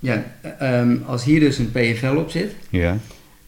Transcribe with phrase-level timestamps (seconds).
[0.00, 2.98] Ja, ehm, als hier dus een PFL op zit, Ja.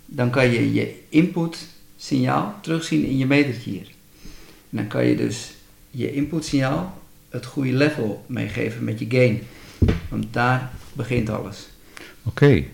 [0.07, 3.87] dan kan je je input signaal terugzien in je metertje hier.
[4.71, 5.53] En dan kan je dus
[5.91, 6.99] je input signaal
[7.29, 9.41] het goede level meegeven met je gain.
[10.09, 11.69] Want daar begint alles.
[12.23, 12.65] Oké.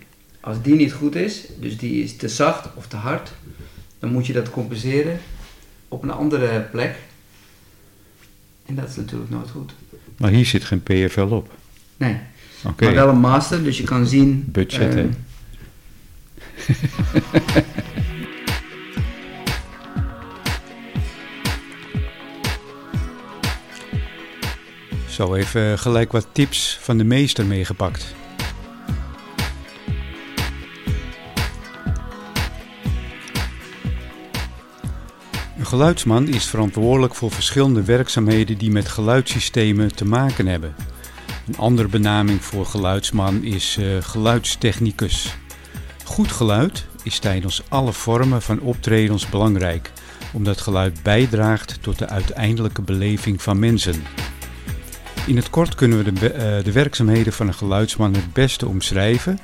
[0.40, 3.32] Als die niet goed is, dus die is te zacht of te hard,
[3.98, 5.18] dan moet je dat compenseren
[5.88, 6.94] op een andere plek.
[8.66, 9.72] En dat is natuurlijk nooit goed.
[10.16, 11.50] Maar hier zit geen PFL op.
[11.96, 12.16] Nee,
[12.64, 12.84] Oké.
[12.84, 14.44] maar wel een master, dus je kan zien...
[14.52, 15.00] Budget, hè?
[15.00, 15.10] ehm,
[25.08, 28.14] Zo even gelijk wat tips van de meester meegepakt.
[35.58, 40.74] Een geluidsman is verantwoordelijk voor verschillende werkzaamheden die met geluidssystemen te maken hebben.
[41.46, 45.36] Een andere benaming voor geluidsman is eh, geluidstechnicus.
[46.04, 49.92] Goed geluid is tijdens alle vormen van optredens belangrijk,
[50.32, 54.02] omdat geluid bijdraagt tot de uiteindelijke beleving van mensen.
[55.26, 59.38] In het kort kunnen we de, eh, de werkzaamheden van een geluidsman het beste omschrijven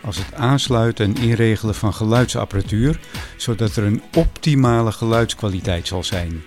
[0.00, 3.00] als het aansluiten en inregelen van geluidsapparatuur,
[3.36, 6.42] zodat er een optimale geluidskwaliteit zal zijn.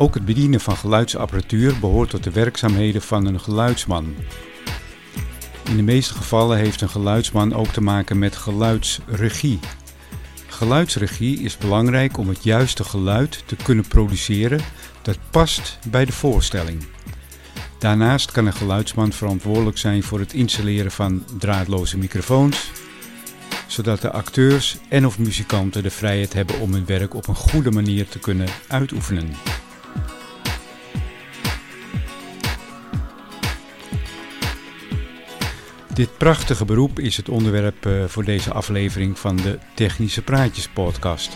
[0.00, 4.14] Ook het bedienen van geluidsapparatuur behoort tot de werkzaamheden van een geluidsman.
[5.68, 9.58] In de meeste gevallen heeft een geluidsman ook te maken met geluidsregie.
[10.46, 14.60] Geluidsregie is belangrijk om het juiste geluid te kunnen produceren
[15.02, 16.86] dat past bij de voorstelling.
[17.78, 22.70] Daarnaast kan een geluidsman verantwoordelijk zijn voor het installeren van draadloze microfoons,
[23.66, 27.70] zodat de acteurs en of muzikanten de vrijheid hebben om hun werk op een goede
[27.70, 29.34] manier te kunnen uitoefenen.
[35.98, 41.32] Dit prachtige beroep is het onderwerp eh, voor deze aflevering van de Technische Praatjes podcast.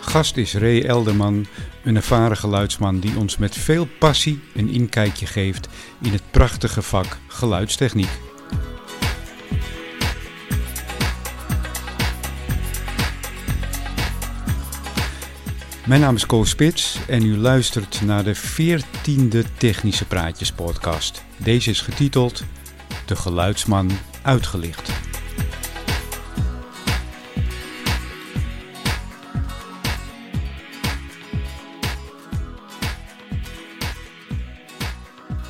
[0.00, 1.46] Gast is Ray Elderman,
[1.84, 5.68] een ervaren geluidsman die ons met veel passie een inkijkje geeft
[6.02, 8.10] in het prachtige vak geluidstechniek.
[15.86, 21.24] Mijn naam is Koos Spits en u luistert naar de 14e Technische Praatjes podcast.
[21.36, 22.44] Deze is getiteld
[23.12, 23.90] De Geluidsman
[24.22, 24.88] Uitgelicht.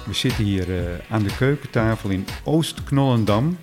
[0.07, 3.59] We zitten hier eh, aan de keukentafel in Oost-Knollendam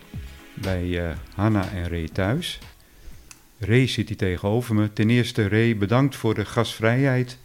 [0.53, 2.59] bij eh, Hanna en Ray thuis.
[3.57, 4.93] Ray zit hier tegenover me.
[4.93, 7.37] Ten eerste, Ray, bedankt voor de gastvrijheid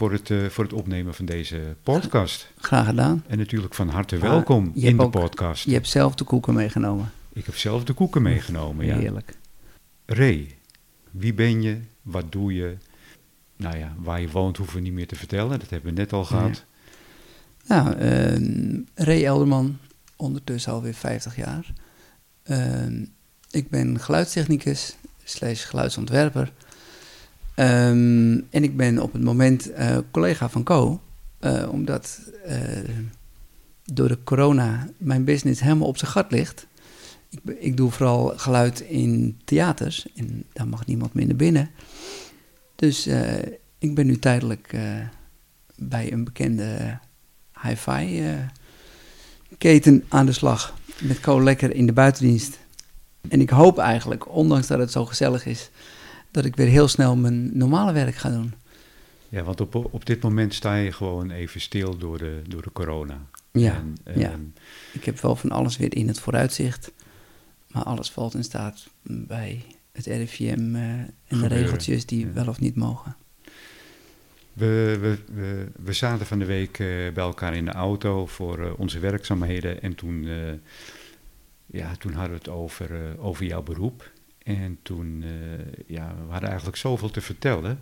[0.00, 2.48] voor het, eh, voor het opnemen van deze podcast.
[2.58, 3.24] Graag gedaan.
[3.26, 5.64] En natuurlijk van harte Ah, welkom in de ook- podcast.
[5.64, 7.10] Je hebt zelf de koeken meegenomen.
[7.32, 8.96] Ik heb zelf de koeken meegenomen, ja.
[8.98, 9.36] Heerlijk.
[10.06, 10.56] Ray,
[11.10, 11.80] wie ben je?
[12.02, 12.76] Wat doe je?
[13.56, 15.58] Nou ja, waar je woont hoeven we niet meer te vertellen.
[15.58, 16.64] Dat hebben we net al gehad.
[17.66, 19.78] Nou, ehm, Ray Elderman,
[20.16, 21.72] ondertussen alweer 50 jaar.
[22.42, 23.04] Ehm,
[23.50, 26.52] ik ben geluidstechnicus slash geluidsontwerper.
[27.60, 31.00] Ehm, en ik ben op het moment eh, collega van Co.
[31.38, 32.58] eh, omdat eh,
[33.84, 36.66] door de corona mijn business helemaal op zijn gat ligt.
[37.30, 41.70] Ik, ik doe vooral geluid in theaters en daar mag niemand meer naar binnen.
[42.76, 43.08] Dus
[43.78, 44.76] ik ben nu tijdelijk
[45.76, 46.98] bij een bekende
[47.62, 48.22] hi-fi
[49.58, 50.74] keten aan de slag.
[51.00, 52.58] Met Co lekker in de buitendienst.
[53.28, 55.70] En ik hoop eigenlijk, ondanks dat het zo gezellig is,
[56.30, 58.54] dat ik weer heel snel mijn normale werk ga doen.
[59.28, 62.72] Ja, want op, op dit moment sta je gewoon even stil door de, door de
[62.72, 63.20] corona.
[63.52, 64.32] Ja, En, ja.
[64.92, 66.92] Ik heb wel van alles weer in het vooruitzicht.
[67.66, 70.82] Maar alles valt in staat bij het RIVM eh,
[71.26, 72.32] en de regeltjes die ja.
[72.32, 73.16] wel of niet mogen.
[74.52, 78.64] We, we, we, we zaten van de week eh, bij elkaar in de auto voor
[78.64, 79.82] eh, onze werkzaamheden.
[79.82, 80.28] En toen,
[81.66, 84.10] ja, toen hadden we het over, over jouw beroep.
[84.42, 87.78] En toen, eh, ja, we hadden eigenlijk zoveel te vertellen.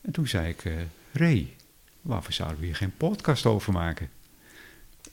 [0.00, 0.72] En toen zei ik, eh
[1.12, 1.48] Ray,
[2.00, 4.08] waarvoor zouden we hier geen podcast over maken?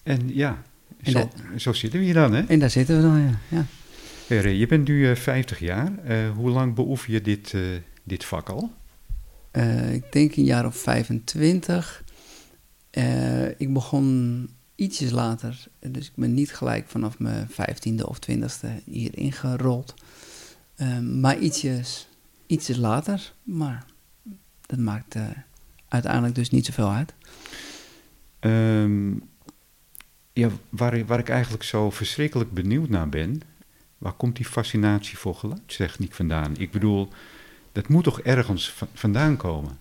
[0.03, 0.63] En ja,
[1.03, 2.41] En zo, zo zitten we hier dan, hè?
[2.41, 3.39] En daar zitten we dan, ja.
[3.47, 3.65] ja.
[4.27, 5.97] Hey Ray, je bent nu eh, 50 jaar.
[6.03, 7.61] Eh, hoe lang beoefen je dit, eh,
[8.03, 8.71] dit vak al?
[9.51, 12.03] Eh, ik denk een jaar of 25.
[12.89, 18.67] Eh, ik begon ietsjes later, dus ik ben niet gelijk vanaf mijn 15e of 20e
[18.85, 19.93] hier ingerold.
[20.75, 22.07] Eh, maar ietsjes,
[22.47, 23.85] ietsjes later, maar
[24.65, 25.23] dat maakt eh,
[25.87, 27.13] uiteindelijk dus niet zoveel uit.
[28.39, 29.13] Ehm,
[30.33, 33.41] Ja, waar, waar ik eigenlijk zo verschrikkelijk benieuwd naar ben,
[33.97, 36.57] waar komt die fascinatie voor geluidstechniek vandaan?
[36.57, 37.09] Ik bedoel,
[37.71, 39.77] dat moet toch ergens vandaan komen?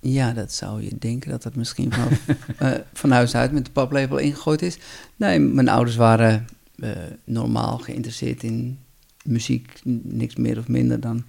[0.00, 2.08] Ja, dat zou je denken dat dat misschien van,
[2.68, 4.78] uh, van huis uit met de paplepel ingegooid is.
[5.16, 6.46] Nee, mijn ouders waren
[6.76, 6.90] uh,
[7.24, 8.78] normaal geïnteresseerd in
[9.28, 11.24] muziek, niks meer of minder dan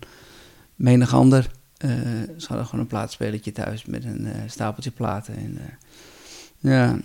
[0.75, 1.51] menig ander.
[1.85, 1.91] Uh,
[2.37, 5.35] ze hadden gewoon een plaatspelletje thuis met een stapeltje platen.
[5.35, 5.59] En,
[6.59, 6.99] ja,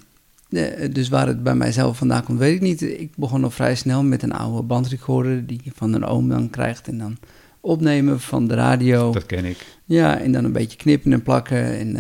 [0.89, 2.83] dus waar het bij mijzelf vandaan komt, weet ik niet.
[2.83, 6.51] Ik begon al vrij snel met een oude bandrecorder die je van een oom dan
[6.51, 7.17] krijgt en dan
[7.61, 9.13] opnemen van de radio.
[9.13, 9.79] Dat ken ik.
[9.85, 11.79] Ja, en dan een beetje knippen en plakken.
[11.79, 11.97] En,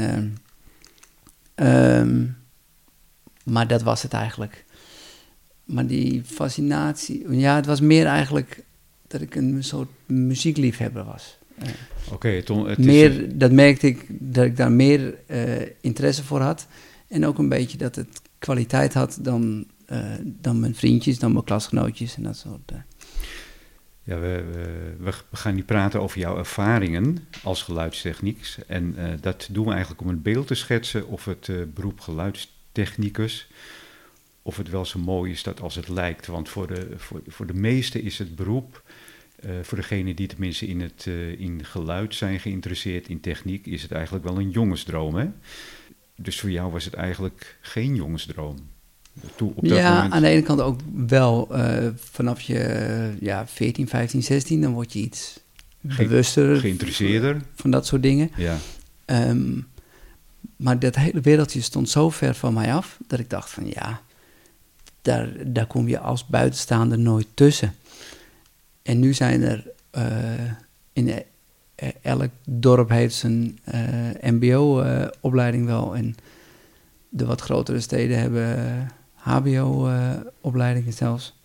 [1.68, 2.36] um,
[3.44, 4.64] maar dat was het eigenlijk.
[5.64, 8.64] Maar die fascinatie, ja, het was meer eigenlijk
[9.12, 11.38] dat ik een soort muziekliefhebber was.
[11.62, 11.68] Uh,
[12.12, 16.66] Oké, okay, meer, dat merkte ik dat ik daar meer uh, interesse voor had.
[17.08, 21.44] En ook een beetje dat het kwaliteit had dan, uh, dan mijn vriendjes, dan mijn
[21.44, 22.72] klasgenootjes en dat soort.
[24.04, 24.44] Ja, we,
[24.98, 28.58] we, we, gaan niet praten over jouw ervaringen als geluidstechnicus.
[28.66, 32.00] En uh, dat doen we eigenlijk om een beeld te schetsen of het uh, beroep
[32.00, 33.48] geluidstechnicus,
[34.42, 36.26] of het wel zo mooi is dat als het lijkt.
[36.26, 38.82] Want voor de, voor, voor de meesten is het beroep,
[39.46, 41.06] uh, voor degenen die tenminste in, het,
[41.38, 45.14] in geluid zijn geïnteresseerd, in techniek, is het eigenlijk wel een jongensdroom.
[45.14, 45.28] Hè?
[46.16, 48.56] Dus voor jou was het eigenlijk geen jongensdroom
[49.60, 50.12] ja, moment...
[50.12, 51.48] aan de ene kant ook wel.
[51.58, 55.40] Uh, vanaf je ja, 14, 15, 16, dan word je iets
[55.88, 56.56] Ge bewuster.
[56.56, 57.40] Geïnteresseerder.
[57.54, 58.30] Van dat soort dingen.
[58.36, 58.58] Ja.
[59.06, 59.66] Um,
[60.56, 64.00] maar dat hele wereldje stond zo ver van mij af, dat ik dacht van ja,
[65.02, 67.74] daar, daar kom je als buitenstaander nooit tussen.
[68.82, 70.50] En nu zijn er uh,
[70.92, 71.22] in
[72.02, 75.96] elk dorp heeft zijn uh, mbo-opleiding wel.
[75.96, 76.14] En
[77.08, 81.40] de wat grotere steden hebben HBO-opleidingen zelfs.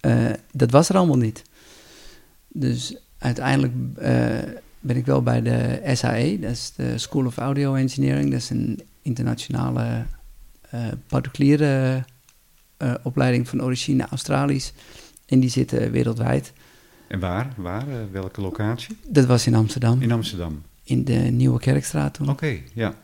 [0.00, 1.42] Uh, dat was er allemaal niet.
[2.48, 3.94] Dus uiteindelijk
[4.80, 8.30] ben ik wel bij de SAE, dat is de School of Audio Engineering.
[8.30, 10.04] Dat is een internationale
[11.06, 12.04] particuliere
[13.02, 14.72] opleiding van origine Australisch.
[15.26, 16.52] En die zitten wereldwijd.
[17.08, 17.52] En waar?
[17.56, 17.86] waar?
[18.10, 18.96] welke locatie?
[19.08, 20.02] Dat was in Amsterdam.
[20.02, 20.62] In Amsterdam.
[20.82, 22.28] In de Nieuwe Kerkstraat toen.
[22.28, 22.94] Oké, ja.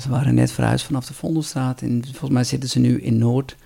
[0.00, 3.56] Ze waren net verhuisd vanaf de Vondelstraat en volgens mij zitten ze nu in Noord.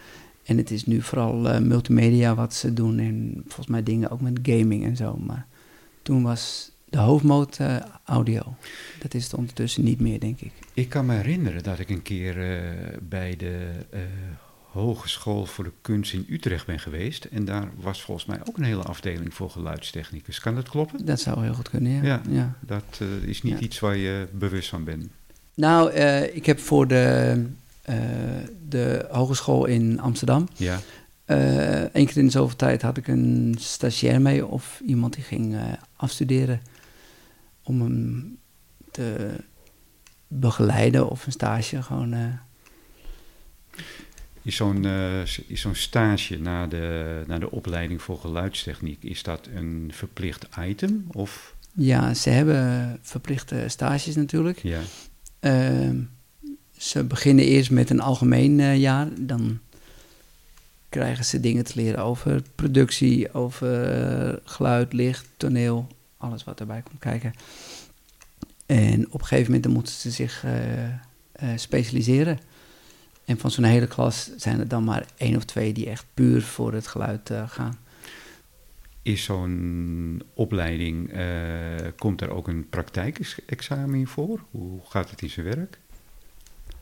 [0.44, 4.20] En het is nu vooral uh, multimedia wat ze doen en volgens mij dingen ook
[4.20, 5.17] met gaming en zo.
[5.17, 5.47] Maar
[6.02, 8.55] toen was de hoofdmoot uh, audio.
[8.99, 10.52] Dat is het ondertussen niet meer, denk ik.
[10.75, 12.61] Ik kan me herinneren dat ik een keer uh,
[13.08, 13.70] bij de
[14.70, 17.25] Hogeschool voor de Kunst in Utrecht ben geweest.
[17.25, 20.40] En daar was volgens mij ook een hele afdeling voor geluidstechnicus.
[20.40, 21.05] Kan dat kloppen?
[21.05, 22.02] Dat zou heel goed kunnen, ja.
[22.02, 22.55] Ja, ja.
[22.61, 23.61] dat is niet ja.
[23.61, 25.06] iets waar je bewust van bent.
[25.55, 27.44] Nou, uh, ik heb voor de,
[27.90, 27.96] uh,
[28.69, 30.49] de hogeschool in Amsterdam.
[30.56, 30.81] Ja.
[31.93, 35.56] Eén keer in de zoveel tijd had ik een stagiair mee of iemand die ging
[35.96, 36.61] afstuderen.
[37.62, 38.38] Om hem
[38.90, 39.37] te
[40.26, 42.38] begeleiden of een stage gewoon.
[44.42, 44.87] Is zo'n
[45.46, 51.06] is zo'n stage na de, na de opleiding voor geluidstechniek, is dat een verplicht item?
[51.12, 51.54] Of?
[51.72, 54.58] Ja, ze hebben verplichte stages natuurlijk.
[54.62, 54.81] Ja.
[55.40, 55.90] Uh,
[56.76, 59.08] ze beginnen eerst met een algemeen uh, jaar.
[59.19, 59.58] Dan
[60.88, 66.99] krijgen ze dingen te leren over productie, over geluid, licht, toneel, alles wat erbij komt
[66.99, 67.32] kijken.
[68.66, 70.44] En op een gegeven moment dan moeten ze zich
[71.56, 72.38] specialiseren.
[73.30, 76.42] En van zo'n hele klas zijn er dan maar één of twee die echt puur
[76.42, 77.78] voor het geluid gaan.
[79.02, 81.25] Is zo'n opleiding, uh,
[81.99, 84.40] komt er ook een praktijkexamen voor?
[84.50, 85.78] Hoe gaat het in zijn werk?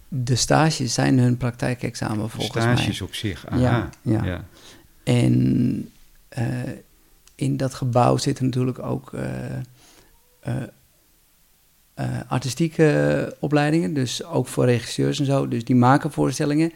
[0.08, 2.76] De stages zijn hun praktijkexamen volgens stages mij.
[2.76, 3.60] Stages op zich, aha.
[3.60, 4.24] Ja, ja.
[4.24, 4.44] ja.
[5.02, 5.90] En
[6.38, 6.44] uh,
[7.34, 9.12] in dat gebouw zitten natuurlijk ook
[12.00, 15.48] uh, artistieke opleidingen, dus ook voor regisseurs en zo.
[15.48, 16.72] Dus die maken voorstellingen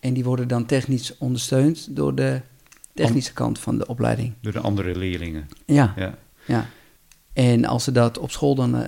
[0.00, 2.40] en die worden dan technisch ondersteund door de
[2.94, 4.32] technische kant van de opleiding.
[4.40, 5.48] Door de andere leerlingen.
[5.66, 6.18] Ja, ja.
[6.44, 6.66] ja.
[7.32, 8.86] En als ze dat op school dan uh,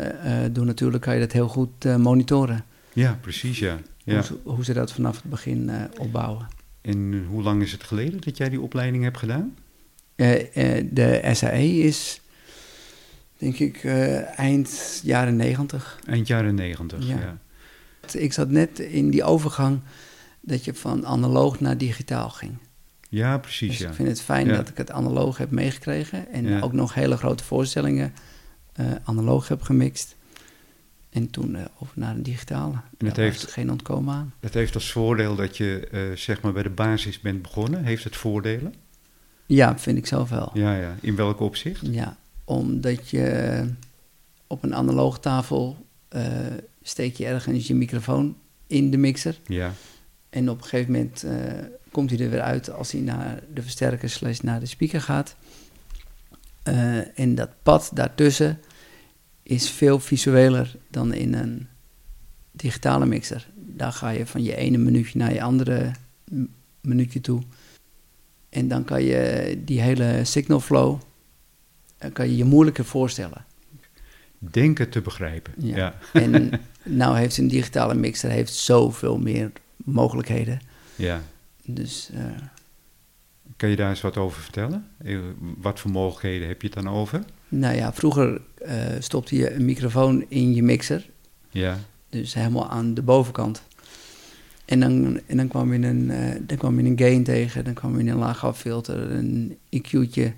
[0.53, 2.65] doen natuurlijk, kan je dat heel goed uh, monitoren.
[2.93, 3.79] Ja, precies, ja.
[4.05, 4.15] ja.
[4.15, 6.47] Hoe, ze, hoe, ze, dat vanaf het begin uh, opbouwen.
[6.81, 9.55] En hoe lang is het geleden dat jij die opleiding hebt gedaan?
[10.17, 12.21] de SAE is,
[13.45, 13.85] denk ik,
[14.37, 15.99] eind jaren negentig.
[16.07, 17.19] Eind jaren negentig, ja.
[17.19, 17.39] ja.
[18.13, 19.81] Ik zat net in die overgang
[20.41, 22.53] dat je van analoog naar digitaal ging.
[23.09, 23.69] Ja, precies.
[23.69, 23.89] Dus ja.
[23.89, 24.57] ik vind het fijn ja.
[24.57, 26.33] dat ik het analoog heb meegekregen.
[26.33, 26.61] En ja.
[26.61, 28.13] ook nog hele grote voorstellingen
[28.81, 30.17] uh, analoog heb gemixt.
[31.11, 32.75] En toen uh, over naar een digitale.
[32.99, 34.33] En het heeft- geen ontkomen aan.
[34.41, 37.85] Het heeft als voordeel dat je eh, zeg maar bij de basis bent begonnen.
[37.85, 38.75] Heeft het voordelen?
[39.47, 40.51] Ja, vind ik zelf wel.
[40.55, 40.97] Ja, ja.
[41.01, 41.81] In welk opzicht?
[41.83, 43.67] Ja, omdat je
[44.47, 46.23] op een analoge tafel eh,
[46.83, 48.37] steek je ergens je microfoon
[48.67, 49.39] in de mixer.
[49.47, 49.73] Ja,
[50.31, 51.33] En op een gegeven moment eh,
[51.91, 55.37] komt hij er weer uit als hij naar de versterker slash naar de speaker gaat.
[56.63, 58.61] Eh, en dat pad daartussen
[59.43, 61.67] is veel visueler dan in een
[62.51, 63.49] digitale mixer.
[63.55, 65.93] Daar ga je van je ene minuutje naar je andere
[66.81, 67.43] minuutje toe.
[68.49, 71.01] En dan kan je die hele signal flow
[71.99, 73.45] eh, kan je je moeilijker voorstellen.
[74.39, 75.53] denken te begrijpen.
[75.59, 75.77] Ja.
[75.77, 80.61] Ja, En nou heeft een digitale mixer heeft zoveel meer mogelijkheden.
[80.97, 81.23] ja.
[81.67, 82.21] Dus eh,
[83.57, 84.87] Kan je daar eens wat over vertellen?
[84.99, 85.19] Eh,
[85.59, 87.25] Wat voor mogelijkheden heb je het dan over?
[87.49, 91.11] Nou ja, vroeger eh, stopte je een microfoon in je mixer,
[91.51, 93.63] Ja, dus helemaal aan de bovenkant.
[94.65, 97.75] En dan, en dan, kwam, je een, eh, dan kwam je een gain tegen, dan
[97.75, 100.33] kwam je een laagafilter, een EQ'tje.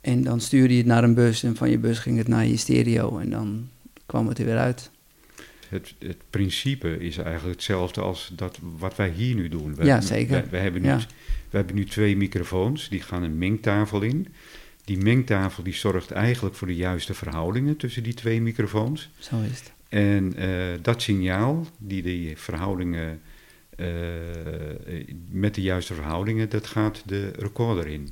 [0.00, 2.46] En dan stuurde je het naar een bus en van je bus ging het naar
[2.46, 3.68] je stereo en dan
[4.06, 4.90] kwam het er weer uit.
[5.68, 9.74] het, het principe is eigenlijk hetzelfde als dat wat wij hier nu doen.
[9.74, 10.44] We, Ja, zeker.
[10.50, 11.00] We, hebben nu, Ja.
[11.50, 14.28] hebben nu twee microfoons, die gaan een mengtafel in.
[14.84, 19.10] Die mengtafel die zorgt eigenlijk voor de juiste verhoudingen tussen die twee microfoons.
[19.18, 19.72] Zo is het.
[19.88, 20.48] En eh,
[20.82, 23.20] dat signaal, die die verhoudingen,
[23.76, 23.86] eh,
[25.30, 28.08] met de juiste verhoudingen, dat gaat de recorder in.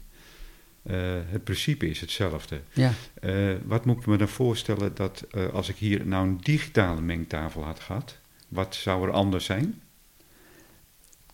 [0.88, 2.60] Eh, het principe is hetzelfde.
[2.72, 6.38] Ja, Eh, wat moet ik me dan voorstellen dat eh, als ik hier nou een
[6.42, 8.16] digitale mengtafel had gehad,
[8.48, 9.80] wat zou er anders zijn?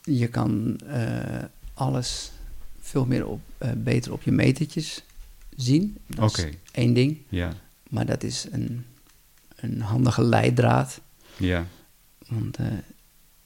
[0.03, 0.81] je kan
[1.75, 2.33] alles
[2.81, 3.41] veel meer op,
[3.77, 5.03] beter op je metertjes
[5.57, 5.99] zien.
[6.07, 7.19] Dat is één ding.
[7.29, 7.53] ja,
[7.89, 8.85] Maar dat is een,
[9.57, 11.01] een handige leidraad.
[11.37, 11.67] ja,
[12.29, 12.57] Want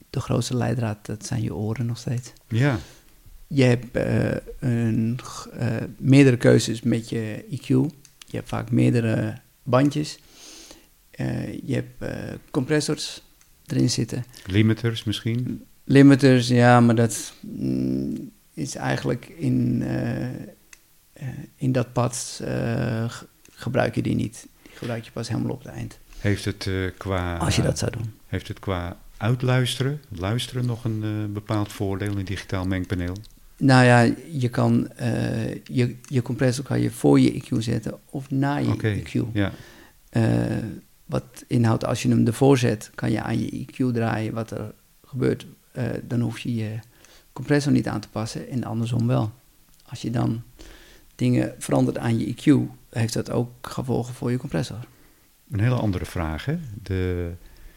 [0.09, 2.33] de grootste leidraad, dat zijn je oren nog steeds.
[2.47, 2.79] ja,
[3.51, 5.19] Je hebt eh, een,
[5.57, 7.67] eh, meerdere keuzes met je EQ.
[8.25, 10.19] Je hebt vaak meerdere bandjes.
[11.11, 13.21] Eh, je hebt eh, compressors
[13.65, 14.25] erin zitten.
[14.45, 15.63] limiters misschien?
[15.83, 20.25] Limiters, ja, maar dat mm, is eigenlijk in, eh,
[21.13, 23.11] eh, in dat pad eh,
[23.51, 24.47] gebruik je die niet.
[24.63, 25.99] Die gebruik je pas helemaal op het eind.
[26.19, 28.13] Heeft het, eh, qua, Als je dat zou doen.
[28.27, 33.15] heeft het qua uitluisteren, luisteren nog een eh, bepaald voordeel in digitaal mengpaneel?
[33.59, 38.29] Nou ja, je kan eh, je, je compressor kan je voor je EQ zetten of
[38.31, 39.23] na je Oké, EQ.
[39.33, 39.51] ja,
[40.09, 40.23] Eh,
[41.05, 44.73] wat inhoudt als je hem ervoor zet, kan je aan je EQ draaien wat er
[45.05, 45.45] gebeurt.
[45.71, 46.79] Eh, dan hoef je je
[47.33, 49.31] compressor niet aan te passen en andersom wel.
[49.85, 50.43] Als je dan
[51.15, 54.77] dingen verandert aan je EQ, heeft dat ook gevolgen voor je compressor.
[55.51, 56.45] Een hele andere vraag.
[56.45, 56.57] Hè?
[56.83, 57.31] De,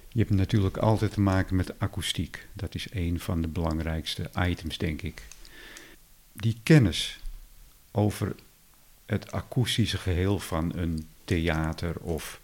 [0.08, 2.46] je hebt natuurlijk altijd te maken met akoestiek.
[2.52, 5.22] Dat is een van de belangrijkste items, denk ik.
[6.42, 7.20] Die kennis
[7.90, 8.34] over
[9.06, 12.40] het akoestische geheel van een theater of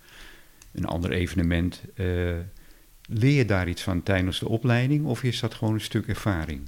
[0.72, 1.80] een ander evenement.
[1.94, 2.06] eh,
[3.08, 6.60] leer je daar iets van tijdens de opleiding of is dat gewoon een stuk ervaring?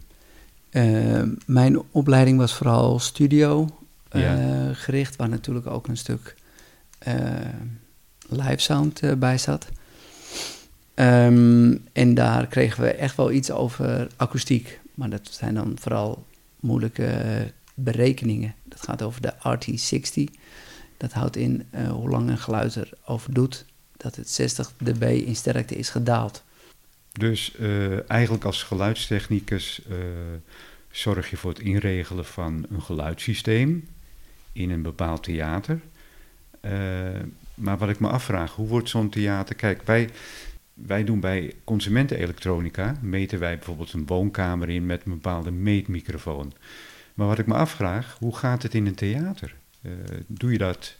[0.71, 3.69] Eh, mijn opleiding was vooral studio
[4.09, 6.35] eh, gericht, waar natuurlijk ook een stuk
[8.29, 9.69] live sound bij zat.
[10.95, 14.81] Ehm, en daar kregen we echt wel iets over akoestiek.
[14.95, 16.25] Maar dat zijn dan vooral
[16.61, 18.55] moeilijke berekeningen.
[18.65, 20.41] Dat gaat over de RT60.
[20.97, 23.65] Dat houdt in eh, hoe lang een geluid erover doet
[23.97, 26.45] dat het 60 dB in sterkte is gedaald.
[27.13, 29.97] Dus eh, eigenlijk als geluidstechnicus eh,
[30.91, 33.89] zorg je voor het inregelen van een geluidssysteem
[34.53, 35.81] in een bepaald theater.
[37.55, 39.55] Maar wat ik me afvraag, hoe wordt zo'n theater...
[39.55, 40.11] Kijk, wij,
[40.87, 46.53] wij doen bij consumentenelektronica, meten wij bijvoorbeeld een woonkamer in met een bepaalde meetmicrofoon.
[47.15, 49.55] Maar wat ik me afvraag, hoe gaat het in een theater?
[49.83, 49.91] Eh,
[50.27, 50.95] doe je dat,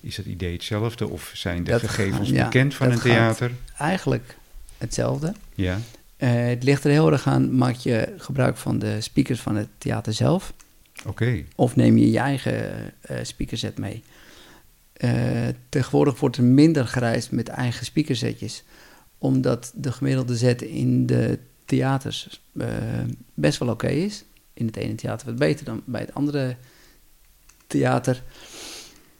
[0.00, 3.50] is het idee hetzelfde of zijn de Dat gegevens gaat- ja, bekend van een theater?
[3.78, 4.36] Eigenlijk
[4.78, 5.32] hetzelfde.
[5.54, 5.78] Ja,
[6.16, 9.68] Eh, het ligt er heel erg aan, maak je gebruik van de speakers van het
[9.78, 10.52] theater zelf,
[11.06, 11.44] oké.
[11.54, 14.02] of neem je je eigen eh speakerset mee.
[15.68, 18.62] Tegenwoordig wordt er minder gereisd met eigen speakersetjes,
[19.24, 22.68] omdat de gemiddelde zet in de theaters eh,
[23.34, 24.24] best wel oké is.
[24.52, 26.56] In het ene theater wat beter dan bij het andere
[27.66, 28.22] theater.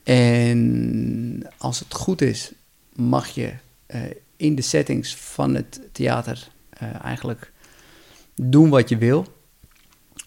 [0.02, 2.52] En als het goed is,
[2.92, 3.52] mag je
[3.86, 4.00] eh,
[4.36, 7.52] in de settings van het theater eh, eigenlijk
[8.34, 9.26] doen wat je wil.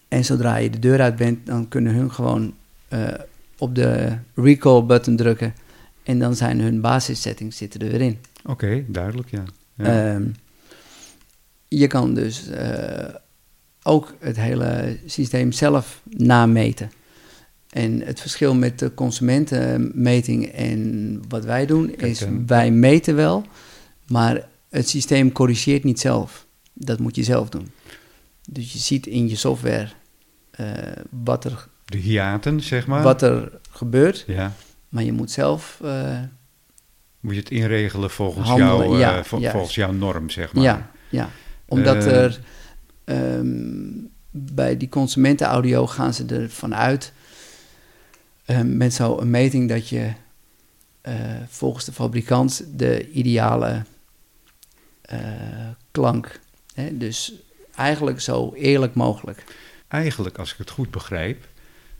[0.08, 2.54] En zodra je de deur uit bent, dan kunnen hun gewoon
[3.58, 5.54] op de recall button drukken.
[6.02, 8.18] En dan zijn hun basissettings zitten er weer in.
[8.44, 9.44] Oké, duidelijk, ja.
[9.78, 10.14] Ja.
[10.14, 10.26] Ehm,
[11.68, 13.14] je kan dus eh,
[13.82, 16.90] ook het hele systeem zelf nameten.
[17.68, 23.44] En het verschil met de consumentenmeting en wat wij doen is, en- wij meten wel,
[24.06, 26.46] maar het systeem corrigeert niet zelf.
[26.72, 27.70] Dat moet je zelf doen.
[28.50, 29.88] Dus je ziet in je software
[30.50, 30.66] eh,
[31.10, 33.02] wat, er, De hiaten, zeg maar.
[33.02, 34.52] wat er gebeurt, Ja.
[34.88, 36.18] maar je moet zelf, eh,
[37.20, 40.64] Moet je het inregelen volgens, Handelen, jouw, eh, vol- volgens jouw norm, zeg maar.
[40.64, 41.30] ja, ja.
[41.66, 42.40] Omdat Eh, er
[43.04, 43.90] ehm,
[44.30, 47.12] bij die consumentenaudio gaan ze ervan uit
[48.44, 50.12] ehm, met zo'n meting dat je
[51.00, 51.14] eh,
[51.48, 53.82] volgens de fabrikant de ideale
[55.90, 56.40] klank,
[56.74, 57.32] hè, dus
[57.74, 59.44] eigenlijk zo eerlijk mogelijk.
[59.88, 61.46] Eigenlijk, als ik het goed begrijp,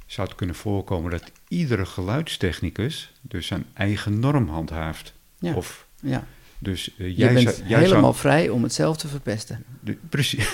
[0.08, 5.12] zou het kunnen voorkomen dat iedere geluidstechnicus dus zijn eigen norm handhaaft.
[5.38, 5.54] Ja.
[5.54, 6.26] Of, Ja.
[6.58, 9.64] dus eh, Je jij bent zou, jij helemaal zou, vrij om het zelf te verpesten.
[9.80, 10.48] de- precies.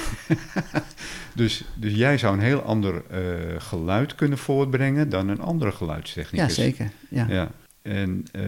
[1.35, 5.77] dus, dus jij zou een heel ander eh, geluid kunnen voortbrengen dan een andere Ja,
[5.77, 6.55] geluidstechnicus.
[6.55, 6.91] zeker.
[7.11, 7.27] Ja.
[7.29, 7.51] Ja.
[7.83, 8.43] En eh,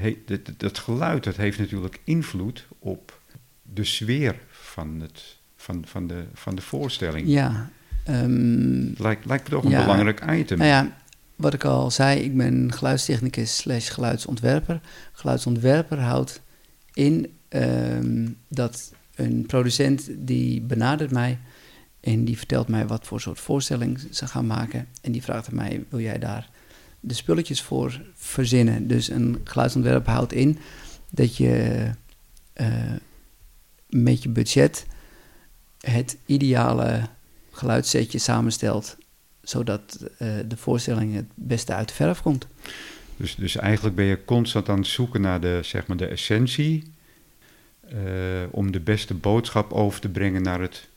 [0.00, 3.20] he- dat, dat geluid dat heeft natuurlijk invloed op
[3.62, 7.28] de sfeer van, het, van, van, de, van de voorstelling.
[7.28, 7.70] ja.
[8.06, 9.80] Ehm, Lijkt, lijkt me toch een Ja.
[9.80, 10.58] belangrijk item.
[10.58, 10.96] Nou ja,
[11.36, 14.80] wat ik al zei, ik ben geluidstechnicus slash geluidsontwerper.
[15.12, 16.40] Geluidsontwerper houdt
[16.92, 21.38] in ehm, dat een producent die benadert mij
[22.00, 24.86] en die vertelt mij wat voor soort voorstelling ze gaan maken.
[25.02, 26.48] En die vraagt aan mij, wil jij daar
[27.00, 28.86] de spulletjes voor verzinnen?
[28.86, 30.58] Dus een geluidsontwerp houdt in
[31.10, 31.84] dat je
[32.52, 32.68] eh,
[33.88, 34.86] met je budget
[35.80, 37.00] het ideale
[37.56, 38.96] geluidssetje samenstelt
[39.42, 42.46] zodat eh, de voorstelling het beste uit de verf komt.
[43.16, 46.82] Dus, dus eigenlijk ben je constant aan het zoeken naar de, zeg maar, de essentie.
[47.88, 47.96] eh,
[48.50, 50.88] om de beste boodschap over te brengen naar het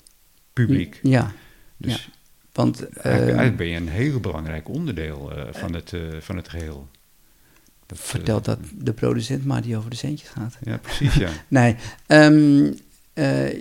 [0.53, 0.99] publiek.
[1.03, 1.31] Ja,
[1.77, 2.09] Dus
[2.53, 6.49] want eigenlijk, eh, eigenlijk ben je een heel belangrijk onderdeel eh, van, het, van het
[6.49, 6.87] geheel.
[7.85, 10.57] Dat, eh, vertelt dat de producent maar die over de centjes gaat.
[10.63, 11.29] Ja, precies, ja.
[11.47, 11.75] Nee,
[12.07, 12.73] ehm,
[13.13, 13.55] eh,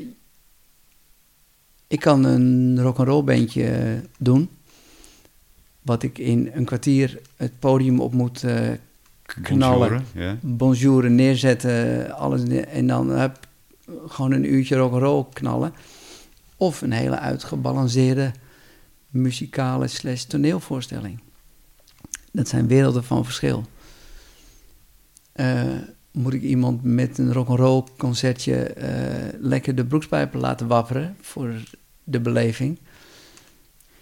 [1.89, 4.49] ik kan een rock'n'roll bandje doen,
[5.83, 8.71] wat ik in een kwartier het podium op moet eh,
[9.23, 10.05] knallen.
[10.41, 13.47] Bonjour, neerzetten, alles neer- en dan hup,
[14.07, 15.73] gewoon een uurtje rock'n'roll knallen.
[16.57, 18.33] Of een hele uitgebalanceerde
[19.11, 21.21] muzikale slash toneelvoorstelling.
[22.33, 23.65] Dat zijn werelden van verschil.
[25.33, 25.63] Eh,
[26.11, 31.53] moet ik iemand met een rock'n'roll concertje eh, lekker de broekspijpen laten wapperen voor
[32.11, 32.79] de beleving?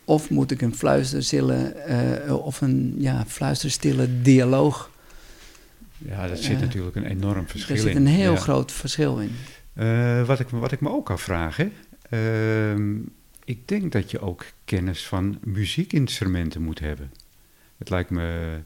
[0.04, 4.90] Of moet ik een fluisterstille eh, of een ja, fluisterstille dialoog
[5.98, 7.86] Ja, dat zit Eh, natuurlijk een enorm verschil er in.
[7.88, 8.38] zit een heel Ja.
[8.38, 9.30] groot verschil in.
[9.72, 11.72] Eh, wat, ik, wat ik me ook kan vragen.
[12.10, 12.96] ehm,
[13.44, 17.12] ik denk dat je ook kennis van muziekinstrumenten moet hebben.
[17.78, 18.58] Het lijkt me,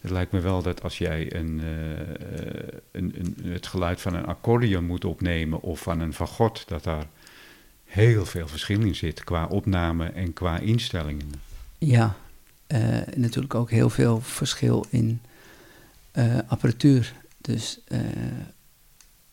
[0.00, 1.62] het lijkt me wel dat als jij een,
[2.92, 7.06] een, een, het geluid van een accordeon moet opnemen of van een fagot, dat daar
[7.96, 11.32] heel veel verschil in zit qua opname en qua instellingen.
[11.78, 12.16] Ja,
[12.66, 12.80] eh,
[13.14, 15.20] natuurlijk ook heel veel verschil in
[16.12, 17.12] eh, apparatuur.
[17.40, 18.00] Dus eh,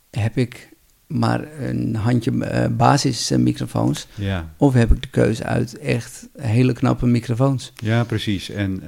[0.10, 0.72] heb ik
[1.08, 2.32] maar een handje
[2.70, 7.72] basismicrofoons Ja, of heb ik de keuze uit echt hele knappe microfoons?
[7.76, 8.50] ja precies.
[8.50, 8.84] En,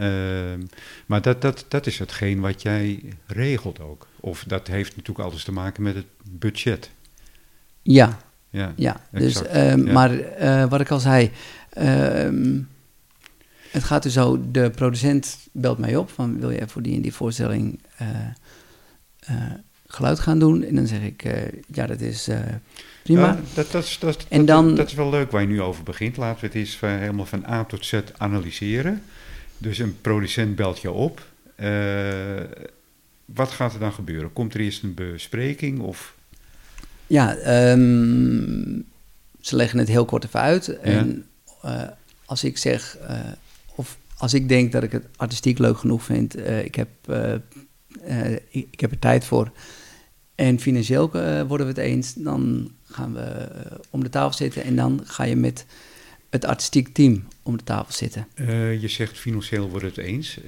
[1.05, 4.07] maar dat, dat, dat is hetgeen wat jij regelt ook.
[4.19, 6.89] Of dat heeft natuurlijk alles te maken met het budget.
[7.81, 8.17] Ja,
[8.55, 9.01] Ja, ja.
[9.11, 9.91] Dus, ehm.
[9.91, 11.31] Maar eh, wat ik al zei,
[11.69, 12.59] ehm,
[13.71, 17.01] het gaat dus zo, de producent belt mij op van wil je voor die en
[17.01, 18.07] die voorstelling eh,
[19.19, 19.35] eh,
[19.87, 20.63] geluid gaan doen?
[20.63, 21.23] En dan zeg ik,
[21.67, 22.29] ja dat is
[23.03, 23.21] prima.
[23.27, 25.61] Ja, dat, dat, is, dat, En dat, dan- dat is wel leuk waar je nu
[25.61, 26.17] over begint.
[26.17, 29.01] Laten we het eens van, helemaal van A tot Z analyseren.
[29.57, 31.25] Dus een producent belt je op.
[33.25, 34.33] Wat gaat er dan gebeuren?
[34.33, 35.79] Komt er eerst een bespreking?
[35.79, 36.14] Of,
[37.07, 38.79] Ja, ehm,
[39.41, 40.79] ze leggen het heel kort even uit.
[40.79, 41.25] En
[41.61, 41.83] eh,
[42.25, 43.19] als ik zeg, eh,
[43.75, 46.89] of als ik denk dat ik het artistiek leuk genoeg vind, eh, ik, heb,
[48.49, 49.51] ik, ik heb er tijd voor.
[50.35, 51.09] En financieel
[51.47, 53.47] worden we het eens, dan gaan we
[53.89, 55.65] om de tafel zitten en dan ga je met
[56.29, 58.27] het artistiek team om de tafel zitten.
[58.79, 60.39] je zegt financieel wordt het eens.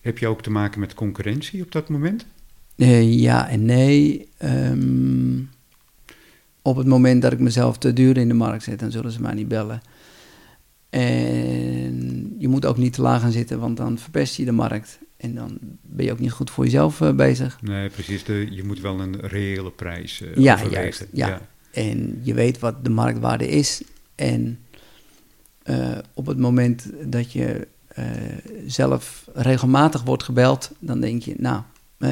[0.00, 2.26] Heb je ook te maken met concurrentie op dat moment?
[2.76, 4.28] Eh, ja en nee.
[4.36, 5.38] Ehm,
[6.62, 9.20] op het moment dat ik mezelf te duur in de markt zet, dan zullen ze
[9.20, 9.82] mij niet bellen.
[10.90, 14.98] En je moet ook niet te laag gaan zitten, want dan verpest je de markt.
[15.16, 17.58] En dan ben je ook niet goed voor jezelf eh, bezig.
[17.62, 18.24] Nee, precies.
[18.24, 20.58] De, je moet wel een reële prijs uh, ja.
[20.70, 21.40] Juist, ja.
[21.70, 23.82] En je weet wat de marktwaarde is.
[24.14, 24.58] En
[25.64, 27.68] uh, op het moment dat je
[28.66, 31.62] zelf regelmatig wordt gebeld, dan denk je, nou.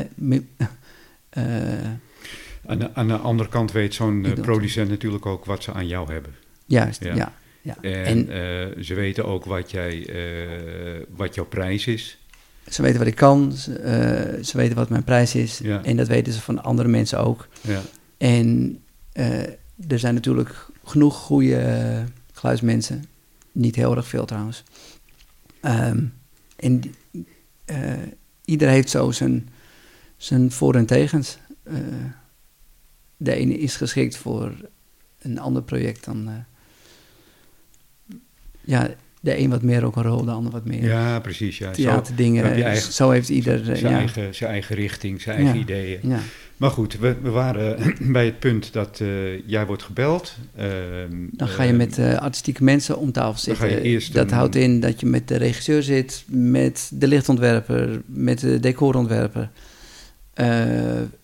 [2.66, 6.12] aan, de, aan de andere kant weet zo'n producent natuurlijk ook wat ze aan jou
[6.12, 6.34] hebben.
[6.66, 7.14] Juist, ja.
[7.14, 7.32] ja.
[7.62, 7.76] Ja.
[7.80, 10.08] En, en ze weten ook wat, jij,
[11.16, 12.18] wat jouw prijs is.
[12.68, 13.70] Ze weten wat ik kan, ze,
[14.36, 15.58] uh, ze weten wat mijn prijs is.
[15.58, 15.84] Ja.
[15.84, 17.48] En dat weten ze van andere mensen ook.
[17.60, 17.80] Ja.
[18.18, 18.80] En
[19.88, 23.04] er zijn natuurlijk genoeg goede geluidsmensen.
[23.52, 24.64] Niet heel erg veel trouwens.
[25.62, 26.12] Um,
[26.56, 26.82] en
[28.44, 29.48] ieder heeft zo zijn,
[30.24, 31.38] zijn voor- en tegens.
[33.16, 34.52] de ene is geschikt voor
[35.18, 36.44] een ander project dan...
[38.60, 38.88] ja,
[39.20, 40.84] de een wat meer ook een rol, de ander wat meer.
[40.84, 41.58] Ja, precies.
[41.58, 41.70] Ja.
[41.70, 42.44] Theaterdingen.
[42.44, 43.64] Zo, eigen, zo heeft ieder...
[43.64, 43.98] Zijn, ja.
[43.98, 45.60] eigen, zijn eigen richting, zijn eigen ja.
[45.60, 45.98] ideeën.
[46.02, 46.18] Ja.
[46.56, 50.36] Maar goed, we, we waren bij het punt dat uh, jij wordt gebeld.
[50.58, 50.64] Uh,
[51.30, 54.12] dan ga je uh, met artistieke mensen om tafel zitten.
[54.12, 58.60] Dat een, houdt in dat je met de regisseur zit, met de lichtontwerper, met de
[58.60, 59.50] decorontwerper,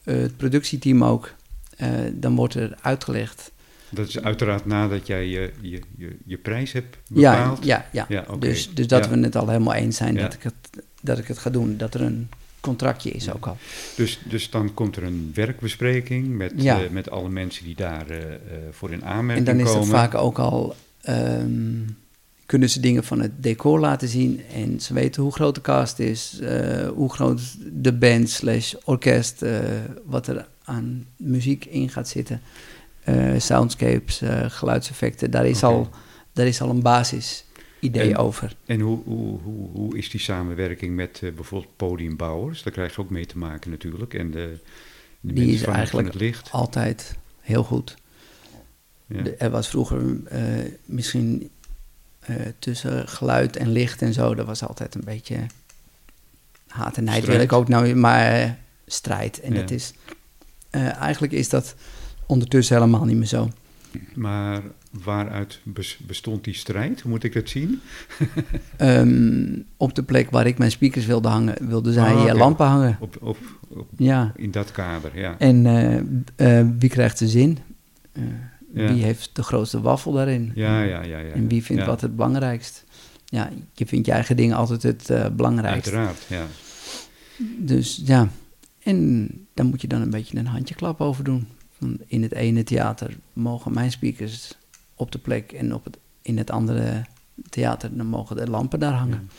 [0.05, 1.35] het productieteam ook.
[2.13, 3.51] dan wordt er uitgelegd
[3.91, 7.65] dat is uiteraard nadat jij je, je, je, je prijs hebt bepaald?
[7.65, 8.17] Ja, ja, ja.
[8.17, 8.39] ja okay.
[8.39, 9.11] dus, dus dat ja.
[9.11, 11.77] we het al helemaal eens zijn dat, ik het, dat ik het ga doen.
[11.77, 12.29] Dat er een
[12.61, 13.57] contractje is ook al.
[13.97, 18.35] Dus, dus dan komt er een werkbespreking met, eh, met alle mensen die daar eh,
[18.35, 19.81] eh, voor in En aanmerking dan is komen.
[19.81, 20.75] dat vaak ook al...
[21.03, 21.83] ehm,
[22.51, 25.99] kunnen ze dingen van het decor laten zien en ze weten hoe groot de cast
[25.99, 27.41] is, eh, hoe groot
[27.73, 29.59] de band slash orkest, eh,
[30.05, 32.41] wat er aan muziek in gaat zitten,
[33.01, 35.89] Eh, soundscapes, geluidseffecten, daar is, al,
[36.33, 37.45] daar is al een basis
[37.81, 38.57] idee En- over.
[38.67, 42.63] En hoe, hoe, hoe, hoe is die samenwerking met bijvoorbeeld podiumbouwers?
[42.63, 44.15] Daar krijg je ook mee te maken natuurlijk.
[44.15, 44.57] En de,
[45.21, 46.51] de Die is van, eigenlijk het licht.
[46.53, 47.95] Altijd heel goed.
[49.07, 49.23] Ja.
[49.23, 50.03] De- er was vroeger
[50.85, 51.51] misschien
[52.21, 55.37] eh, tussen geluid en licht en zo, dat was altijd een beetje
[56.67, 58.51] haat en nijd, wil ik ook nou, maar eh,
[58.87, 59.41] strijd.
[59.41, 59.61] En Ja.
[59.61, 59.93] dat is,
[60.71, 61.75] eh, eigenlijk is dat
[62.27, 63.51] ondertussen helemaal niet meer zo.
[64.15, 67.01] Maar waaruit bes- bestond die strijd?
[67.01, 67.81] Hoe moet ik dat zien?
[68.77, 72.33] Ehm, op de plek waar ik mijn speakers wilde hangen, wilden zij oké.
[72.35, 72.97] lampen hangen.
[73.01, 73.37] Op, op,
[73.69, 74.33] op, Ja.
[74.37, 75.35] in dat kader, ja.
[75.39, 75.67] En
[76.37, 77.59] eh, eh, wie krijgt de zin?
[78.13, 78.23] Eh,
[78.75, 78.93] Ja.
[78.93, 80.53] Wie heeft de grootste waffel daarin?
[80.55, 81.19] Ja, ja, ja.
[81.19, 81.33] ja.
[81.33, 82.85] En wie vindt Ja, wat het belangrijkst?
[83.25, 85.93] Ja, je vindt je eigen dingen altijd het eh, belangrijkst.
[85.93, 86.47] Uiteraard, ja.
[87.59, 88.29] Dus ja,
[88.83, 91.49] en daar moet je dan een beetje een handjeklap over doen.
[92.07, 94.55] In het ene theater mogen mijn speakers
[94.95, 97.05] op de plek en op het, in het andere
[97.49, 99.31] theater dan mogen de lampen daar hangen.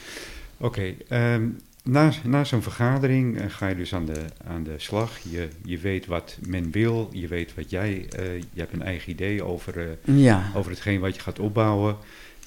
[0.57, 1.47] Oké, ehm,
[1.83, 5.19] na, na zo'n vergadering eh, ga je dus aan de, aan de slag.
[5.19, 8.05] Je, je weet wat men wil, je weet wat jij...
[8.09, 11.97] eh, je hebt een eigen idee over, eh, Ja, over hetgeen wat je gaat opbouwen.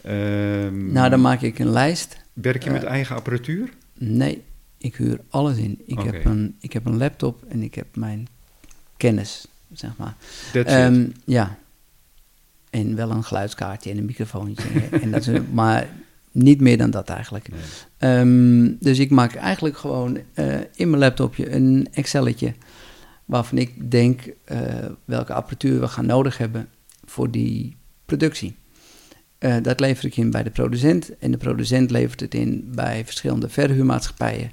[0.03, 2.17] Ehm, nou dan maak ik een lijst.
[2.33, 3.69] Werk je met eigen apparatuur?
[3.95, 4.43] Nee,
[4.79, 5.83] ik huur alles in.
[5.87, 8.29] Ik, heb, een, ik heb een laptop en ik heb mijn
[8.97, 10.15] kennis, zeg maar.
[10.53, 10.67] That's it.
[10.67, 11.59] Ehm, ja.
[12.71, 14.69] En wel een geluidskaartje en een microfoontje.
[15.03, 15.89] en dat is, maar
[16.35, 17.49] niet meer dan dat eigenlijk.
[17.49, 17.61] Nee.
[17.99, 22.55] Ehm, dus ik maak eigenlijk gewoon eh, in mijn laptopje een Excelletje.
[23.25, 24.59] Waarvan ik denk eh,
[25.05, 26.69] welke apparatuur we gaan nodig hebben
[27.05, 28.57] voor die productie.
[29.39, 31.19] Eh, dat lever ik in bij de producent.
[31.19, 34.51] En de producent levert het in bij verschillende verhuurmaatschappijen.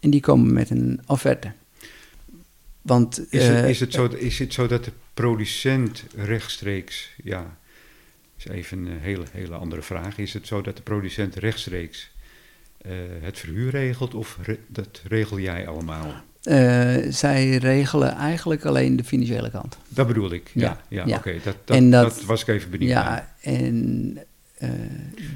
[0.00, 1.52] En die komen met een offerte.
[2.82, 7.58] Want, Is, het, is, het zo, is het zo dat de producent rechtstreeks, ja,
[8.36, 10.18] is even een hele, hele andere vraag.
[10.18, 12.10] Is het zo dat de producent rechtstreeks
[12.80, 16.14] eh, het verhuur regelt of re- dat regel jij allemaal?
[16.42, 19.76] eh, zij regelen eigenlijk alleen de financiële kant.
[19.88, 20.62] Dat bedoel ik, ja.
[20.62, 21.16] Ja, ja, ja.
[21.16, 23.04] Oké, dat, dat, En dat- dat was ik even benieuwd naar.
[23.04, 24.18] Ja, en
[24.54, 24.68] eh,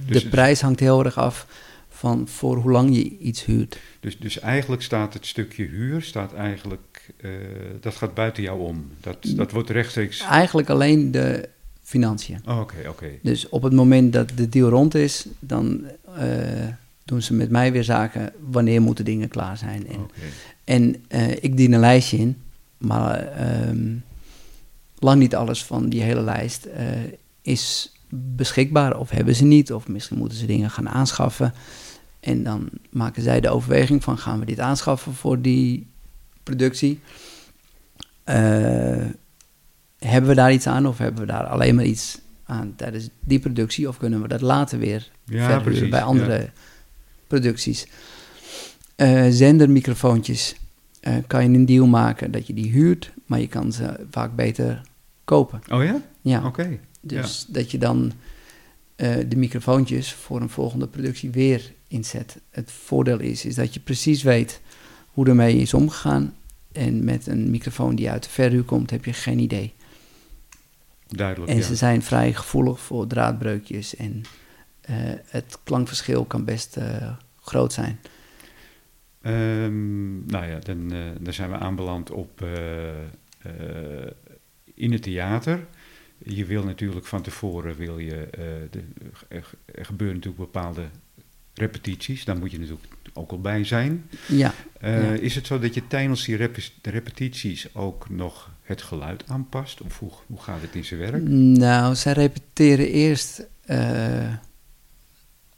[0.06, 1.46] Dus- de prijs hangt heel erg af
[1.88, 3.78] van voor hoe lang je iets huurt.
[4.00, 7.10] Dus, dus eigenlijk staat het stukje huur, staat eigenlijk,
[7.80, 8.90] dat gaat buiten jou om.
[9.00, 10.20] Dat, dat wordt rechtstreeks...
[10.20, 11.48] Eigenlijk alleen de
[11.88, 12.40] financiën.
[12.46, 13.10] Oh, Oké, oké.
[13.22, 15.84] Dus op het moment dat de deal rond is, dan
[16.16, 16.66] eh,
[17.04, 18.32] doen ze met mij weer zaken.
[18.50, 19.86] Wanneer moeten dingen klaar zijn?
[19.88, 20.10] En,
[20.64, 22.36] en eh, ik dien een lijstje in,
[22.78, 23.94] maar ehm,
[24.98, 26.86] lang niet alles van die hele lijst eh,
[27.42, 28.98] is beschikbaar.
[28.98, 31.54] Of hebben ze niet, of misschien moeten ze dingen gaan aanschaffen.
[32.20, 35.86] En dan maken zij de overweging van gaan we dit aanschaffen voor die
[36.42, 37.00] productie?
[39.98, 43.38] Hebben we daar iets aan of hebben we daar alleen maar iets aan tijdens die
[43.38, 43.88] productie?
[43.88, 46.50] Of kunnen we dat later weer Ja, verhuren bij andere ja.
[47.26, 47.86] producties?
[48.96, 50.54] Eh, zendermicrofoontjes
[51.00, 54.36] eh, kan je een deal maken dat je die huurt, maar je kan ze vaak
[54.36, 54.80] beter
[55.24, 55.60] kopen.
[55.72, 56.02] Oh ja?
[56.20, 56.78] Ja, Oké.
[57.00, 58.12] dus dat je dan
[58.96, 62.36] eh, de microfoontjes voor een volgende productie weer inzet.
[62.50, 64.60] Het voordeel is, is dat je precies weet
[65.12, 66.34] hoe ermee is omgegaan.
[66.72, 69.72] En met een microfoon die uit de verhuur komt, heb je geen idee.
[71.08, 71.62] Duidelijk, En ja.
[71.62, 74.22] ze zijn vrij gevoelig voor draadbreukjes en
[74.80, 77.98] eh, het klankverschil kan best eh, groot zijn.
[79.22, 82.46] Ehm, nou ja, dan, eh, dan zijn we aanbeland op
[84.74, 85.66] in het theater.
[86.18, 88.28] Je wil natuurlijk van tevoren, wil je,
[88.70, 88.82] de,
[89.28, 89.44] er,
[89.74, 90.84] gebeuren natuurlijk bepaalde
[91.54, 92.24] repetities.
[92.24, 94.10] Daar moet je natuurlijk ook al bij zijn.
[94.28, 95.12] Ja, Ja.
[95.12, 96.50] Is het zo dat je tijdens die
[96.82, 99.80] repetities ook nog het geluid aanpast?
[99.80, 101.22] Of hoe, hoe gaat het in zijn werk?
[101.58, 104.32] nou, zij repeteren eerst eh,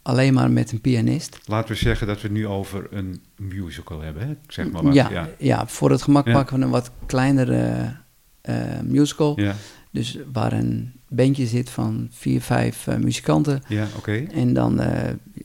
[0.02, 1.38] alleen maar met een pianist.
[1.44, 4.34] Laten we zeggen dat we het nu over een musical hebben, hè?
[4.48, 4.94] zeg maar wat.
[4.94, 5.28] ja, ja.
[5.38, 5.66] ja.
[5.66, 6.32] voor het gemak Ja.
[6.32, 7.96] pakken we een wat kleinere
[8.40, 9.40] eh, musical.
[9.40, 9.54] Ja,
[9.90, 13.62] Dus waar een bandje zit van vier, vijf eh, muzikanten.
[13.68, 14.26] ja oké.
[14.32, 14.78] En dan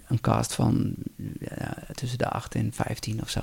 [0.08, 0.94] een cast van
[1.94, 3.40] tussen de 8 en 15 of zo.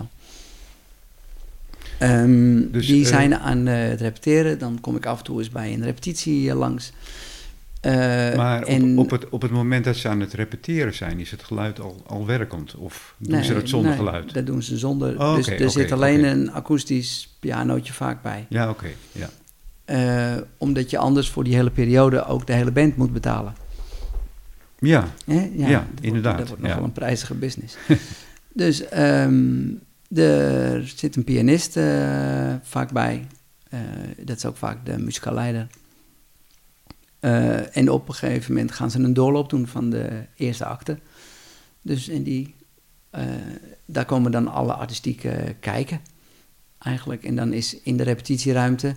[2.03, 4.59] Ehm, Dus, die eh, zijn aan eh, het repeteren.
[4.59, 6.93] Dan kom ik af en toe eens bij een repetitie eh, langs.
[8.37, 11.31] Maar op, en- op, het, op het moment dat ze aan het repeteren zijn, is
[11.31, 12.75] het geluid al, al werkend?
[12.75, 14.35] Of doen nee, ze dat zonder nee, geluid?
[14.35, 15.21] Dat doen ze zonder.
[15.21, 18.47] Oh, dus er zit alleen een akoestisch pianootje vaak bij.
[18.49, 18.87] Ja, oké.
[19.13, 19.29] ja.
[20.59, 23.55] Omdat je anders voor die hele periode ook de hele band moet betalen.
[24.79, 25.51] ja, Hè?
[25.57, 26.69] Ja, dat wordt- inderdaad, Dat wordt ja.
[26.69, 27.77] nogal een prijzige business.
[28.53, 29.61] dus ehm,
[30.15, 33.27] er zit een pianist eh, vaak bij.
[33.69, 33.81] Eh,
[34.19, 35.67] dat is ook vaak de muzikaal leider.
[37.21, 40.99] Eh, en op een gegeven moment gaan ze een doorloop doen van de eerste acte.
[41.83, 42.55] Dus in die,
[43.85, 46.01] daar komen dan alle artistieke kijken
[46.79, 47.25] eigenlijk.
[47.25, 48.97] En dan is in de repetitieruimte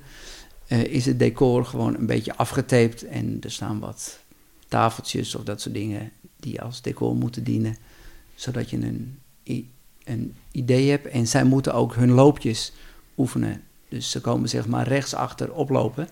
[0.67, 3.03] is het decor gewoon een beetje afgetaped.
[3.03, 4.19] En er staan wat
[4.67, 7.77] tafeltjes of dat soort dingen die als decor moeten dienen.
[8.35, 9.19] Zodat je een,
[10.05, 11.07] een idee hebt.
[11.07, 12.71] En zij moeten ook hun loopjes
[13.17, 13.61] oefenen.
[13.89, 16.07] Dus ze komen zeg maar rechtsachter oplopen.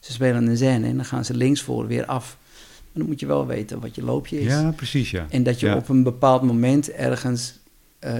[0.00, 2.36] Ze spelen een scène en dan gaan ze linksvoor weer af.
[2.82, 4.46] Maar dan moet je wel weten wat je loopje is.
[4.46, 5.26] ja, precies, ja.
[5.30, 5.76] En dat je Ja.
[5.76, 7.58] op een bepaald moment ergens
[7.98, 8.14] eh,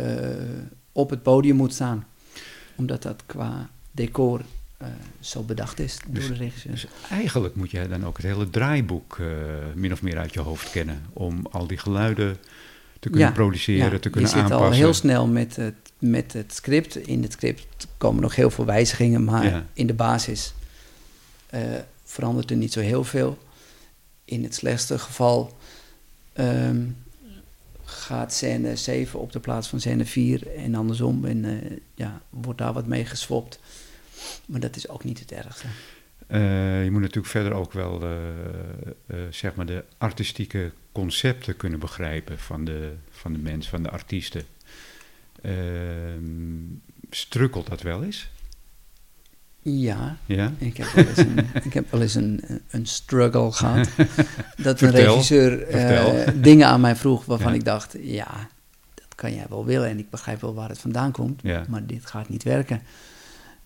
[0.92, 2.06] op het podium moet staan.
[2.76, 4.40] Omdat dat qua decor
[4.76, 4.88] eh,
[5.20, 6.72] zo bedacht is door de regisseur.
[6.72, 9.26] Dus eigenlijk moet jij dan ook het hele draaiboek eh,
[9.74, 11.02] min of meer uit je hoofd kennen.
[11.12, 12.36] Om al die geluiden
[12.98, 14.66] te kunnen Ja, produceren, Ja, te kunnen je zit aanpassen.
[14.66, 16.96] al heel snel met het, met het script.
[16.96, 19.66] In het script komen nog heel veel wijzigingen, maar Ja.
[19.72, 20.54] in de basis
[21.46, 21.60] eh,
[22.04, 23.38] verandert er niet zo heel veel.
[24.24, 25.56] In het slechtste geval
[26.32, 26.80] ehm,
[27.84, 31.24] gaat scène 7 op de plaats van scène 4 en andersom.
[31.24, 33.58] En eh, ja, wordt daar wat mee geswapt.
[34.46, 35.66] Maar dat is ook niet het ergste.
[36.26, 38.02] Eh, je moet natuurlijk verder ook wel
[39.30, 44.42] zeg maar de artistieke concepten kunnen begrijpen van de, van de mens, van de artiesten.
[45.42, 46.62] Ehm,
[47.10, 48.28] strukkelt dat wel eens?
[49.62, 50.52] Ja, Ja?
[50.58, 53.88] Ik heb wel eens een, ik heb wel eens een, een struggle gehad.
[54.56, 57.58] Dat een regisseur eh, dingen aan mij vroeg waarvan Ja.
[57.58, 58.48] ik dacht, ja,
[58.94, 61.64] dat kan jij wel willen en ik begrijp wel waar het vandaan komt, Ja.
[61.68, 62.82] maar dit gaat niet werken.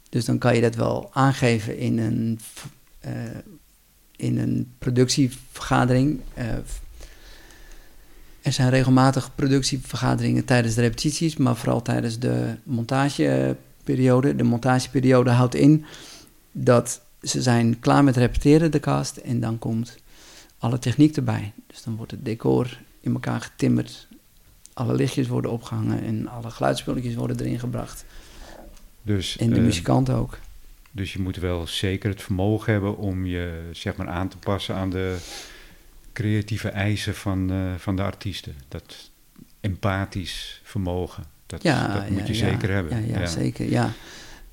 [0.09, 2.39] Dus dan kan je dat wel aangeven in een,
[3.01, 3.13] eh,
[4.17, 6.21] in een productievergadering.
[6.35, 6.47] Eh,
[8.43, 14.37] er zijn regelmatig productievergaderingen tijdens de repetities, maar vooral tijdens de montageperiode.
[14.37, 15.85] De montageperiode houdt in
[16.53, 19.97] dat ze zijn klaar met repeteren, de cast, en dan komt
[20.59, 21.53] alle techniek erbij.
[21.67, 24.09] Dus dan wordt het decor in elkaar getimmerd,
[24.73, 28.05] alle lichtjes worden opgehangen en alle geluidsspulletjes worden erin gebracht.
[29.03, 30.39] Dus, En de eh, muzikant ook.
[30.91, 34.75] dus je moet wel zeker het vermogen hebben om je zeg maar, aan te passen
[34.75, 35.17] aan de
[36.13, 38.55] creatieve eisen van, eh, van de artiesten.
[38.69, 39.11] Dat
[39.61, 43.07] empathisch vermogen, dat, Ja, dat moet je zeker hebben.
[43.07, 43.71] Ja, ja, zeker.
[43.71, 43.93] Ja.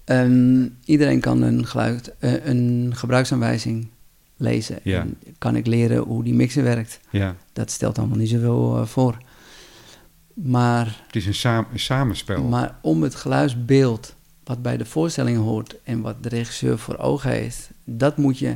[0.03, 3.87] Ehm, iedereen kan een, geluid, eh, een gebruiksaanwijzing
[4.37, 4.79] lezen.
[4.83, 4.99] Ja.
[5.01, 6.99] En kan ik leren hoe die mixer werkt.
[7.09, 9.17] Ja, Dat stelt allemaal niet zoveel eh, voor.
[10.33, 12.43] Maar, het is een, saam- een samenspel.
[12.43, 17.31] maar om het geluidsbeeld wat bij de voorstelling hoort en wat de regisseur voor ogen
[17.31, 18.55] heeft, dat moet je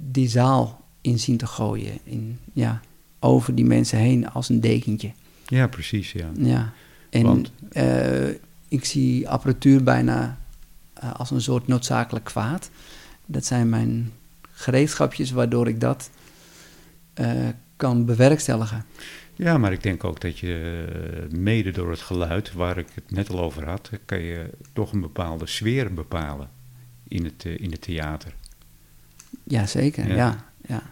[0.00, 1.98] die zaal in zien te gooien.
[2.04, 2.80] In, ja,
[3.18, 5.12] over die mensen heen als een dekentje.
[5.46, 6.30] Ja, precies, ja.
[6.36, 6.72] Ja,
[7.10, 8.28] en Want- eh,
[8.68, 10.38] ik zie apparatuur bijna
[10.94, 12.70] eh, als een soort noodzakelijk kwaad.
[13.26, 14.12] Dat zijn mijn
[14.50, 16.10] gereedschapjes waardoor ik dat
[17.14, 18.84] eh, kan bewerkstelligen.
[19.34, 23.30] Ja, maar ik denk ook dat je mede door het geluid, waar ik het net
[23.30, 26.50] al over had, kan je toch een bepaalde sfeer bepalen
[27.08, 28.34] in het, in het theater.
[29.44, 30.08] Ja, zeker.
[30.08, 30.14] Ja.
[30.14, 30.44] Ja.
[30.68, 30.82] Ja,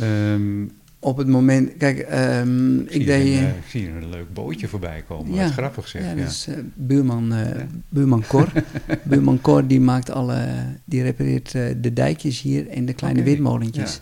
[0.00, 0.64] Ehm,
[1.02, 3.26] Op het moment, kijk, ehm, ik, zie ik deed.
[3.26, 5.34] een, eh, eh, ik zie hier een leuk bootje voorbij komen.
[5.34, 5.42] Ja.
[5.42, 6.02] Wat grappig zeg.
[6.02, 7.66] ja, Ja, is eh, buurman, Ja.
[7.88, 8.48] buurman Cor.
[9.08, 10.46] buurman Cor die maakt alle,
[10.84, 14.00] die repareert de dijkjes hier en de kleine windmolentjes.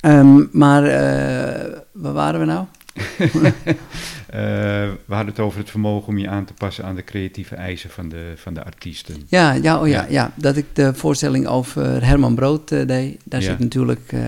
[0.00, 0.82] Ehm, maar
[1.92, 2.64] waar waren we nou?
[4.28, 4.40] Eh,
[5.04, 7.90] we hadden het over het vermogen om je aan te passen aan de creatieve eisen
[7.90, 9.16] van de, van de artiesten.
[9.28, 10.06] Ja, ja, oh ja, Ja.
[10.10, 10.32] ja.
[10.34, 13.20] dat ik de voorstelling over Herman Brood eh, deed.
[13.24, 13.46] Daar Ja.
[13.46, 14.20] zit natuurlijk eh,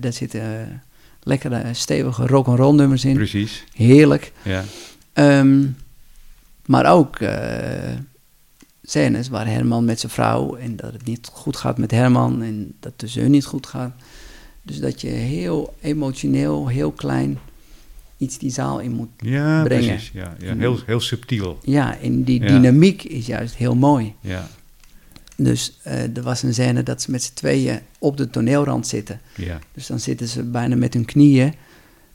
[0.00, 0.66] daar zitten eh,
[1.22, 3.14] lekkere, stevige rock'n'roll nummers in.
[3.14, 4.32] Precies, Heerlijk.
[4.42, 4.64] ja.
[5.12, 5.64] Ehm,
[6.66, 7.94] maar ook eh,
[8.82, 12.58] scènes waar Herman met zijn vrouw en dat het niet goed gaat met Herman en
[12.80, 13.92] dat het tussen hun niet goed gaat.
[14.62, 17.38] Dus dat je heel emotioneel, heel klein
[18.18, 19.08] iets die zaal in moet.
[19.16, 19.86] Ja, Brengen.
[19.88, 20.10] precies.
[20.14, 20.56] Ja, ja.
[20.56, 21.58] Heel, heel subtiel.
[21.62, 22.46] Ja, en die Ja.
[22.46, 24.14] dynamiek is juist heel mooi.
[24.20, 24.48] Ja,
[25.36, 29.20] Dus eh, er was een scène dat ze met z'n tweeën op de toneelrand zitten.
[29.36, 29.58] ja.
[29.72, 31.54] Dus dan zitten ze bijna met hun knieën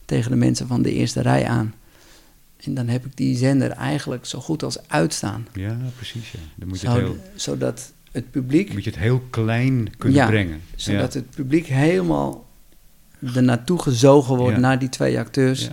[0.04, 1.74] tegen de mensen van de eerste rij aan.
[2.64, 5.46] En dan heb ik die zender eigenlijk zo goed als uitstaan.
[5.54, 6.30] ja precies.
[6.30, 6.38] Ja.
[6.56, 10.26] Dan moet je, het heel, Zodat het publiek, moet je het heel klein kunnen Ja,
[10.26, 10.60] brengen.
[10.76, 12.46] zodat het publiek helemaal
[13.34, 15.68] er naartoe gezogen wordt naar die twee acteurs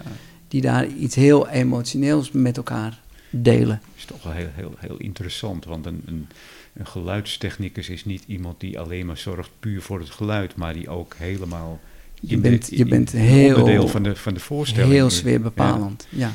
[0.48, 3.82] die daar iets heel emotioneels met elkaar delen.
[3.96, 5.66] is toch wel heel, heel, heel interessant.
[5.66, 6.28] Want een, een,
[6.74, 10.90] een geluidstechnicus is niet iemand die alleen maar zorgt puur voor het geluid, maar die
[10.90, 11.80] ook helemaal.
[12.22, 14.92] Je bent, de- je bent een heel, onderdeel van de, van de voorstelling.
[14.94, 16.08] heel sfeerbepalend.
[16.10, 16.32] Ja.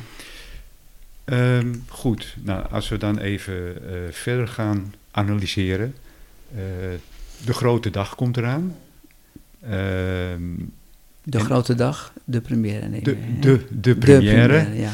[1.24, 5.94] Ehm, goed, nou, als we dan even eh, verder gaan analyseren.
[6.54, 6.58] Eh,
[7.44, 8.76] de grote dag komt eraan.
[9.60, 10.40] Ehm,
[11.28, 12.88] De En- grote dag, de première.
[12.88, 14.74] nemen de, de, de première.
[14.74, 14.90] ja.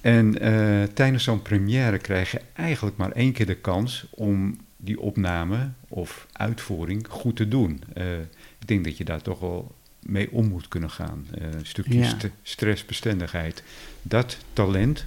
[0.00, 5.00] En eh, tijdens zo'n première krijg je eigenlijk maar één keer de kans om die
[5.00, 7.82] opname of uitvoering goed te doen.
[7.94, 8.18] Eh,
[8.58, 11.26] ik denk dat je daar toch wel mee om moet kunnen gaan.
[11.34, 12.08] Eh, een stukje Ja.
[12.08, 13.62] st- stressbestendigheid.
[14.02, 15.04] Dat talent,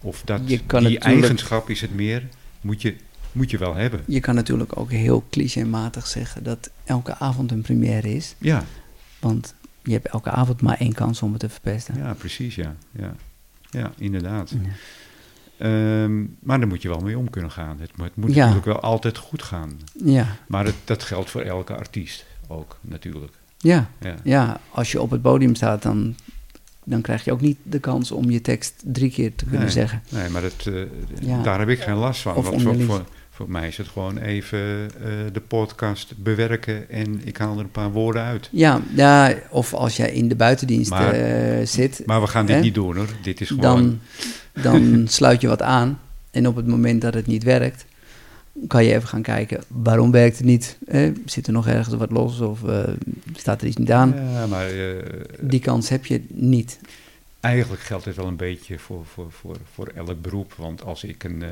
[0.00, 2.22] of dat, die eigenschap is het meer,
[2.60, 2.96] moet je,
[3.32, 4.00] moet je wel hebben.
[4.06, 8.34] Je kan natuurlijk ook heel clichématig zeggen dat elke avond een première is.
[8.38, 8.64] Ja,
[9.20, 11.96] Want je hebt elke avond maar één kans om het te verpesten.
[11.98, 12.74] ja precies, ja.
[12.90, 13.14] Ja,
[13.70, 14.50] ja inderdaad.
[14.50, 14.68] Ja.
[15.58, 17.76] Ehm, maar daar moet je wel mee om kunnen gaan.
[17.80, 18.36] Het, moet- het moet Ja.
[18.46, 19.78] natuurlijk wel altijd goed gaan.
[20.04, 23.32] Ja, Maar het, dat geldt voor elke artiest ook, natuurlijk.
[23.58, 24.14] ja, Ja.
[24.24, 24.60] ja.
[24.70, 26.14] Als je op het podium staat, dan,
[26.84, 29.70] dan krijg je ook niet de kans om je tekst drie keer te kunnen Nee.
[29.70, 30.02] zeggen.
[30.08, 32.34] Nee, maar dat, eh, daar heb ik geen last van.
[32.34, 37.36] Of want voor, voor mij is het gewoon even eh, de podcast bewerken en ik
[37.36, 38.48] haal er een paar woorden uit.
[38.52, 42.56] Ja, ja of als jij in de buitendienst Maar- eh, zit, Maar we gaan dit
[42.56, 42.62] Hè?
[42.62, 43.08] niet doen hoor.
[43.22, 44.00] Dit is gewoon...
[44.52, 46.00] dan, dan sluit je wat aan.
[46.30, 47.84] En op het moment dat het niet werkt,
[48.66, 50.78] kan je even gaan kijken waarom werkt het niet.
[50.86, 52.82] Eh, zit er nog ergens wat los of eh,
[53.36, 54.14] staat er iets niet aan?
[54.32, 54.66] Ja, maar
[55.40, 56.78] Die kans heb je niet.
[57.40, 60.52] eigenlijk geldt het wel een beetje voor, voor, voor, voor elk beroep.
[60.56, 61.42] Want als ik een,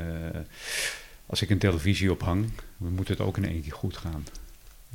[1.31, 2.45] als ik een televisie ophang,
[2.77, 4.23] dan moet het ook in één keer goed gaan.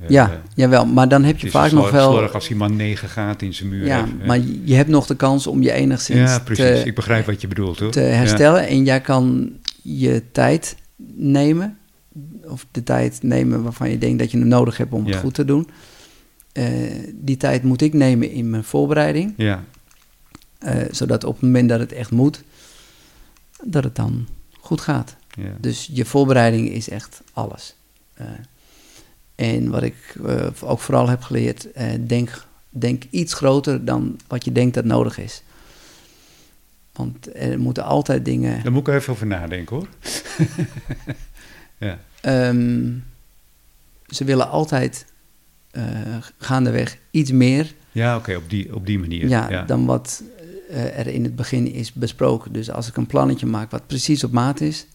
[0.01, 2.11] Eh, ja, jawel, maar dan heb het je is vaak nog wel...
[2.11, 4.21] slordig als die man negen gaten in zijn muur Ja, heeft.
[4.21, 4.27] eh.
[4.27, 6.81] maar je hebt nog de kans om je enigszins ja, precies.
[6.83, 7.91] te, ik begrijp wat je bedoelt hoor.
[7.91, 8.67] te herstellen.
[8.69, 10.77] En jij kan je tijd
[11.15, 11.79] nemen,
[12.45, 15.35] of de tijd nemen waarvan je denkt dat je hem nodig hebt om het goed
[15.35, 15.69] te doen.
[16.53, 16.65] Eh,
[17.15, 19.65] die tijd moet ik nemen in mijn voorbereiding, Ja,
[20.59, 22.43] eh, zodat op het moment dat het echt moet,
[23.63, 24.27] dat het dan
[24.61, 25.17] goed gaat.
[25.59, 27.75] Dus je voorbereiding is echt alles.
[28.15, 28.27] Eh,
[29.37, 34.45] en wat ik eh, ook vooral heb geleerd, eh, denk, denk iets groter dan wat
[34.45, 35.43] je denkt dat nodig is.
[36.93, 38.63] Want er moeten altijd dingen.
[38.63, 39.89] Daar moet ik even over nadenken hoor.
[41.89, 42.93] ja, ehm,
[44.07, 45.07] ze willen altijd
[45.71, 45.85] eh,
[46.39, 49.29] gaandeweg iets meer ja oké, op, die, op die manier.
[49.29, 49.63] ja, ja.
[49.63, 50.23] dan wat
[50.71, 52.53] er in het begin is besproken.
[52.53, 54.87] Dus als ik een plannetje maak wat precies op maat is,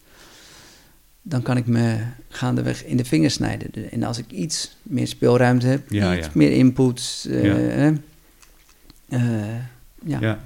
[1.22, 3.68] dan kan ik me gaandeweg in de vingers snijden.
[3.72, 6.32] De- En als ik iets meer speelruimte heb, Ja, iets ja.
[6.34, 7.56] meer inputs, eh, Ja.
[9.08, 9.16] eh,
[10.04, 10.20] ja.
[10.20, 10.40] Ja, daar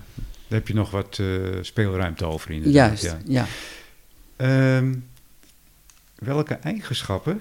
[0.49, 1.27] heb je nog wat eh,
[1.61, 3.01] speelruimte over inderdaad.
[3.01, 3.19] juist, Ja.
[3.27, 3.47] ja.
[4.37, 4.95] Ehm,
[6.15, 7.41] welke eigenschappen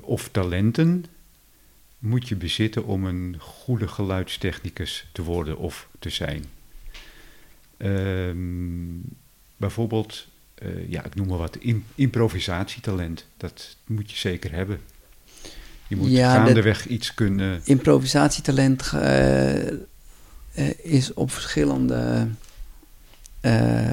[0.00, 1.04] of talenten
[1.98, 6.44] moet je bezitten om een goede geluidstechnicus te worden of te zijn?
[7.76, 8.36] Ehm,
[9.56, 10.26] bijvoorbeeld,
[10.58, 13.24] eh, ja, ik noem maar wat, im- improvisatietalent.
[13.36, 14.80] Dat moet je zeker hebben.
[15.88, 17.60] Je moet Ja, dat- gaandeweg iets kunnen...
[17.64, 19.54] Improvisatietalent, eh,
[20.82, 22.28] is op verschillende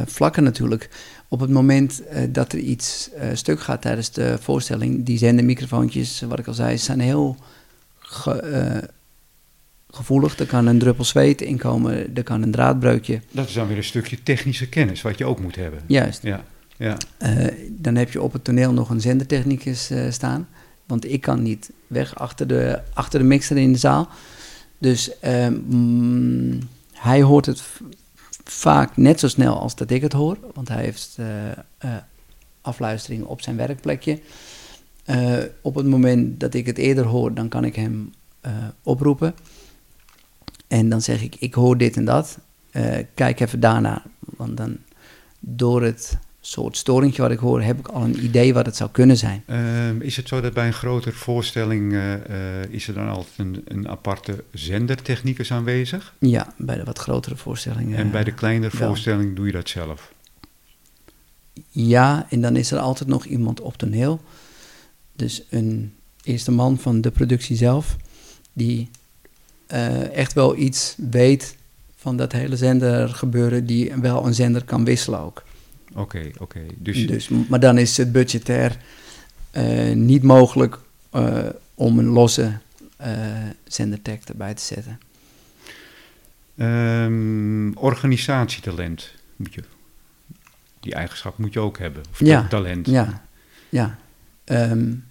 [0.05, 0.89] vlakken natuurlijk.
[1.28, 6.47] Op het moment dat er iets stuk gaat tijdens de voorstelling, die zendermicrofoontjes, wat ik
[6.47, 7.38] al zei, zijn heel
[9.91, 10.39] gevoelig.
[10.39, 13.22] Er kan een druppel zweet inkomen, er kan een draadbreukje.
[13.32, 15.80] Dat is dan weer een stukje technische kennis wat je ook moet hebben.
[15.88, 16.24] Juist.
[16.24, 16.43] Ja.
[16.78, 16.97] Ja.
[17.21, 20.47] Uh, dan heb je op het toneel nog een zendertechnicus uh, staan.
[20.86, 24.09] Want ik kan niet weg achter de, achter de mixer in de zaal.
[24.78, 26.59] Dus um,
[26.91, 27.63] hij hoort het
[28.43, 30.38] vaak net zo snel als dat ik het hoor.
[30.53, 31.95] Want hij heeft uh,
[32.61, 34.19] afluistering op zijn werkplekje.
[35.61, 38.13] op het moment dat ik het eerder hoor, dan kan ik hem
[38.84, 39.36] oproepen.
[40.67, 42.38] En dan zeg ik, ik hoor dit en dat.
[43.13, 44.03] kijk even daarna.
[44.19, 44.78] Want dan
[45.39, 48.89] door het soort storingje wat ik hoor, heb ik al een idee wat het zou
[48.89, 49.43] kunnen zijn.
[49.47, 53.37] Uh, is het zo dat bij een grotere voorstelling uh, uh, is er dan altijd
[53.37, 56.13] een, een aparte zendertechnicus aanwezig?
[56.19, 57.97] Ja, bij de wat grotere voorstellingen.
[57.97, 60.13] En bij de kleinere voorstelling doe je dat zelf?
[61.69, 64.21] Ja, en dan is er altijd nog iemand op toneel.
[65.13, 65.93] Dus een
[66.23, 67.95] eerste man van de productie zelf,
[68.53, 68.89] die
[69.73, 71.55] uh, echt wel iets weet
[71.95, 75.43] van dat hele zender gebeuren, die wel een zender kan wisselen ook.
[75.95, 76.61] Oké, oké.
[76.75, 77.07] Dus...
[77.07, 77.29] dus...
[77.29, 78.77] maar dan is het budgetair
[79.57, 80.79] uh, niet mogelijk
[81.13, 82.57] uh, om een losse
[83.01, 83.07] uh,
[83.67, 84.99] zendertag erbij te zetten.
[86.57, 89.63] Um, organisatietalent moet je.
[90.79, 92.03] Die eigenschap moet je ook hebben.
[92.11, 92.87] Of ja, talent.
[92.87, 93.25] Ja,
[93.69, 93.97] ja.
[94.45, 95.05] Um,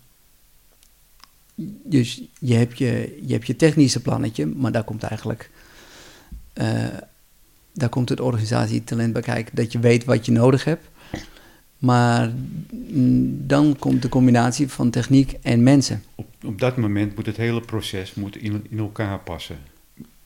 [1.85, 5.51] dus je hebt je, je hebt je technische plannetje, maar daar komt eigenlijk
[7.75, 10.87] daar komt het organisatietalent bij kijken, dat je weet wat je nodig hebt.
[11.79, 12.33] Maar
[12.73, 16.03] mm, dan komt de combinatie van techniek en mensen.
[16.15, 19.59] Op, op dat moment moet het hele proces moet in, in elkaar passen.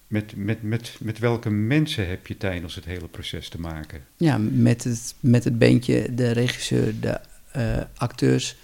[0.07, 4.01] Met, met, met, met welke mensen heb je tijdens het hele proces te maken?
[4.17, 7.21] Ja, met het, met het beentje, de regisseur, de
[7.57, 8.57] uh, acteurs.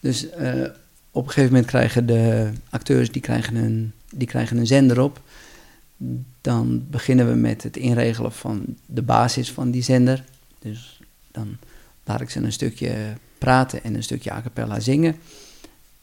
[0.00, 0.64] Dus uh,
[1.10, 5.20] op een gegeven moment krijgen de acteurs die krijgen een, die krijgen een zender op
[6.42, 10.24] dan beginnen we met het inregelen van de basis van die zender.
[10.58, 11.56] Dus dan
[12.04, 12.94] laat ik ze een stukje
[13.38, 15.16] praten en een stukje a cappella zingen.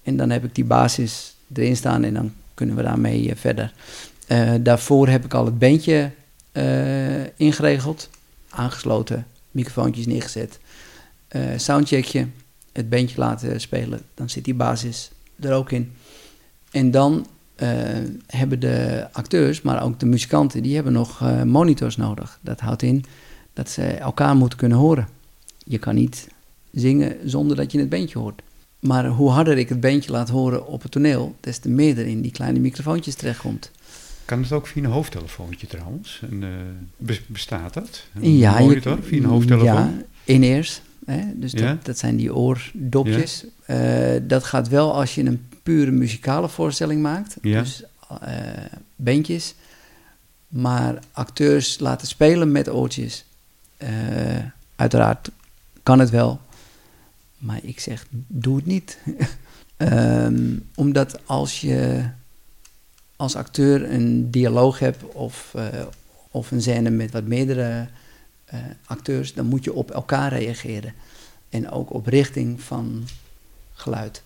[0.03, 3.73] En dan heb ik die basis erin staan en dan kunnen we daarmee eh, verder.
[4.27, 6.11] Uh, daarvoor heb ik al het bandje
[6.51, 8.09] uh, ingeregeld,
[8.49, 10.59] aangesloten, microfoontjes neergezet,
[11.57, 12.27] soundcheckje,
[12.71, 14.01] het bandje laten spelen.
[14.13, 15.93] Dan zit die basis er ook in.
[16.71, 17.27] En dan
[17.63, 17.69] uh,
[18.27, 22.39] hebben de acteurs, maar ook de muzikanten, die hebben nog uh, monitors nodig.
[22.41, 23.03] Dat houdt in
[23.53, 25.07] dat ze elkaar moeten kunnen horen.
[25.57, 26.27] Je kan niet
[26.71, 28.41] zingen zonder dat je het beentje hoort.
[28.79, 32.07] Maar hoe harder ik het beentje laat horen op het toneel, des te meer er
[32.07, 33.71] in die kleine microfoontjes terechtkomt.
[34.25, 36.21] Kan het ook via een hoofdtelefoontje trouwens?
[36.29, 36.41] En,
[36.97, 38.07] uh, bestaat dat?
[38.13, 39.65] Een ja, monitor je, via een hoofdtelefoon?
[39.65, 39.91] Ja,
[40.23, 40.81] in-ears.
[41.33, 41.59] Dus ja?
[41.59, 43.45] dat, dat, zijn die oordopjes.
[43.67, 44.19] Ja?
[44.19, 47.37] dat gaat wel als je een pure muzikale voorstelling maakt.
[47.41, 47.61] Ja.
[47.61, 48.29] Dus uh,
[48.95, 49.55] bandjes.
[50.47, 53.25] Maar acteurs laten spelen met oortjes.
[53.77, 53.89] Uh,
[54.75, 55.29] uiteraard
[55.83, 56.39] kan het wel.
[57.37, 58.97] Maar ik zeg, doe het niet.
[59.77, 62.09] um, omdat als je
[63.15, 65.65] als acteur een dialoog hebt of, uh,
[66.31, 67.87] of een scène met wat meerdere
[68.85, 70.93] acteurs, dan moet je op elkaar reageren.
[71.49, 73.07] En ook op richting van
[73.73, 74.23] geluid.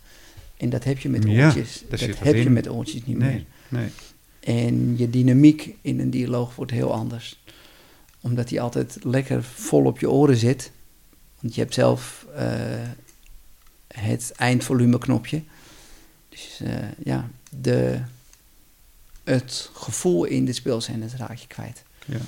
[0.64, 1.84] En dat heb je met oortjes.
[1.90, 3.46] dat heb je met oortjes niet nee, meer.
[3.82, 3.90] Nee.
[4.40, 7.44] En je dynamiek in een dialoog wordt heel anders.
[8.22, 10.72] Omdat die altijd lekker vol op je oren zit.
[11.40, 12.40] Want je hebt zelf uh,
[13.88, 15.44] het eindvolumeknopje.
[16.30, 18.02] Dus uh, ja, de,
[19.24, 21.84] het gevoel in de speelscène raak je kwijt.
[22.06, 22.20] Ja.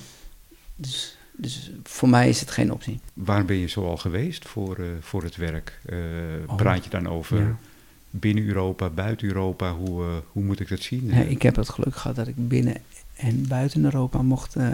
[0.76, 3.00] Dus, dus voor mij is het geen optie.
[3.14, 5.80] Waar ben je zoal geweest voor, uh, voor het werk?
[6.48, 7.40] Oh, praat je dan over...
[7.40, 7.58] Ja
[8.20, 9.74] binnen Europa, buiten Europa?
[9.74, 11.06] Hoe, uh, hoe moet ik dat zien?
[11.06, 12.76] Ja, ik heb het geluk gehad dat ik binnen
[13.16, 14.68] en buiten Europa mocht uh,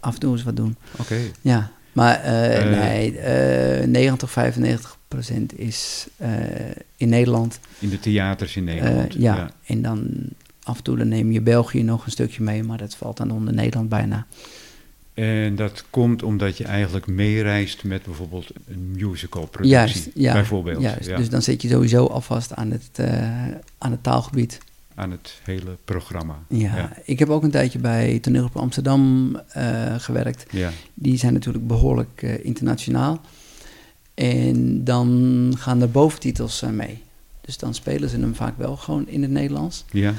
[0.00, 0.76] af en toe eens wat doen.
[0.92, 1.02] Oké.
[1.02, 1.30] Okay.
[1.40, 3.12] Ja, maar uh, nee,
[3.86, 6.06] 90, 95 procent is
[6.96, 7.58] in Nederland.
[7.78, 9.12] In de theaters in Nederland.
[9.12, 10.08] Ja, ja, en dan
[10.62, 13.30] af en toe dan neem je België nog een stukje mee, maar dat valt dan
[13.30, 14.26] onder Nederland bijna.
[15.14, 20.82] En dat komt omdat je eigenlijk meereist met bijvoorbeeld een musical productie, juist, ja, bijvoorbeeld.
[20.82, 21.16] Juist, ja.
[21.16, 23.46] dus dan zit je sowieso alvast aan het, uh,
[23.78, 24.58] aan het taalgebied.
[24.94, 26.38] Aan het hele programma.
[26.48, 26.96] Ja, ja.
[27.04, 30.52] ik heb ook een tijdje bij Toneel op Amsterdam uh, gewerkt.
[30.52, 30.70] Ja.
[30.94, 33.20] Die zijn natuurlijk behoorlijk uh, internationaal.
[34.14, 37.02] En dan gaan er boventitels mee.
[37.40, 39.84] Dus dan spelen ze hem vaak wel gewoon in het Nederlands.
[39.90, 40.14] Ja.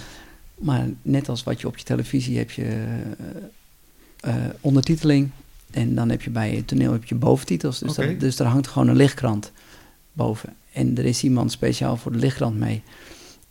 [0.55, 2.85] Maar net als wat je op je televisie heb je
[4.23, 5.29] eh, ondertiteling.
[5.71, 7.79] En dan heb je bij het toneel heb je boventitels.
[7.79, 8.07] Dus, Oké.
[8.07, 9.51] dat- dus er hangt gewoon een lichtkrant
[10.13, 10.53] boven.
[10.71, 12.83] En er is iemand speciaal voor de lichtkrant mee.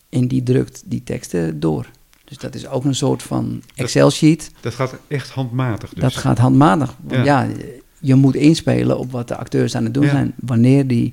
[0.08, 1.86] En die drukt die teksten door.
[2.24, 4.50] Dus dat is ook een soort van Excel-sheet.
[4.60, 6.02] Dat gaat echt handmatig dus.
[6.02, 6.94] Dat gaat handmatig.
[7.00, 7.42] Want Ja.
[7.42, 7.54] ja.
[7.98, 10.10] je moet inspelen op wat de acteurs aan het doen Ja.
[10.10, 10.32] zijn.
[10.36, 11.12] Wanneer die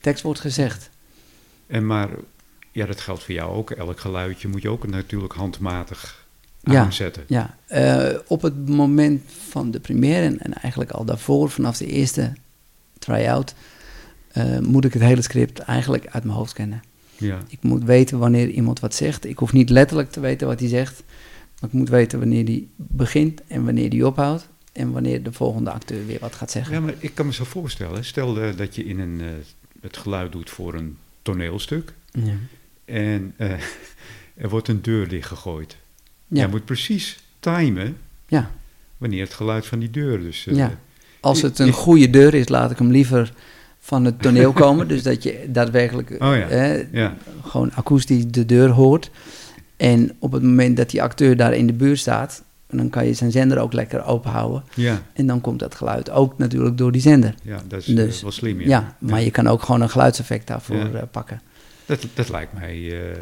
[0.00, 0.90] tekst wordt gezegd.
[1.66, 2.08] En maar,
[2.72, 3.70] ja, dat geldt voor jou ook.
[3.70, 6.19] Elk geluidje moet je ook natuurlijk handmatig
[6.62, 6.84] Ja.
[6.84, 7.24] aanzetten.
[7.26, 11.86] Ja, eh, op het moment van de première en, en eigenlijk al daarvoor, vanaf de
[11.86, 12.32] eerste
[12.98, 13.54] try-out,
[14.32, 16.82] eh, moet ik het hele script eigenlijk uit mijn hoofd kennen.
[17.16, 17.38] Ja.
[17.48, 19.24] Ik moet weten wanneer iemand wat zegt.
[19.24, 21.02] Ik hoef niet letterlijk te weten wat hij zegt,
[21.60, 25.70] maar ik moet weten wanneer hij begint en wanneer hij ophoudt en wanneer de volgende
[25.70, 26.74] acteur weer wat gaat zeggen.
[26.74, 28.04] ja, maar ik kan me zo voorstellen.
[28.04, 29.20] Stel eh, dat je in een,
[29.80, 31.92] het geluid doet voor een toneelstuk.
[32.12, 32.34] Ja.
[32.84, 33.34] En
[34.34, 35.76] er wordt een deur dichtgegooid.
[36.30, 36.40] Ja.
[36.40, 38.50] Jij moet precies timen Ja.
[38.98, 40.46] wanneer het geluid van die deur dus...
[40.46, 40.70] eh, Ja.
[41.20, 43.32] Als het een goede deur is, laat ik hem liever
[43.80, 44.88] van het toneel komen.
[44.88, 47.16] dus dat je daadwerkelijk Oh ja, eh, ja.
[47.44, 49.10] gewoon akoestisch de deur hoort.
[49.76, 53.14] En op het moment dat die acteur daar in de buurt staat, dan kan je
[53.14, 54.64] zijn zender ook lekker open houden.
[54.74, 57.34] Ja, En dan komt dat geluid ook natuurlijk door die zender.
[57.42, 58.60] ja, dat is eh, Dus, wel slim.
[58.60, 60.90] Ja, maar je kan ook gewoon een geluidseffect daarvoor Ja.
[60.92, 61.40] eh, pakken.
[61.90, 63.16] Dat, dat, lijkt mij, eh,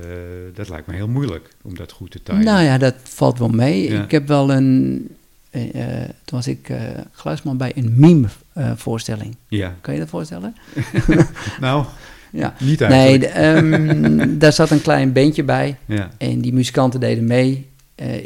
[0.55, 2.45] dat lijkt mij heel moeilijk om dat goed te timen.
[2.45, 3.91] Nou ja, dat valt wel mee.
[3.91, 4.03] Ja.
[4.05, 5.09] Ik heb wel een.
[5.51, 6.73] eh, eh, toen was ik
[7.13, 9.37] geluidsman bij een meme-voorstelling.
[9.49, 10.55] Ja, kan je dat voorstellen?
[11.61, 11.85] nou,
[12.33, 12.55] Ja.
[12.61, 13.21] niet Nee, eigenlijk.
[13.23, 15.77] de, ehm, daar zat een klein bandje bij.
[15.87, 17.69] ja, En die muzikanten deden mee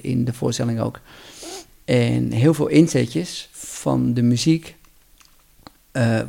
[0.02, 1.00] in de voorstelling ook.
[1.84, 4.74] En heel veel inzetjes van de muziek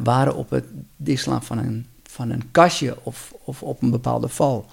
[0.03, 4.65] waren op het dichtslaan van een, van een kastje of, of op een bepaalde val.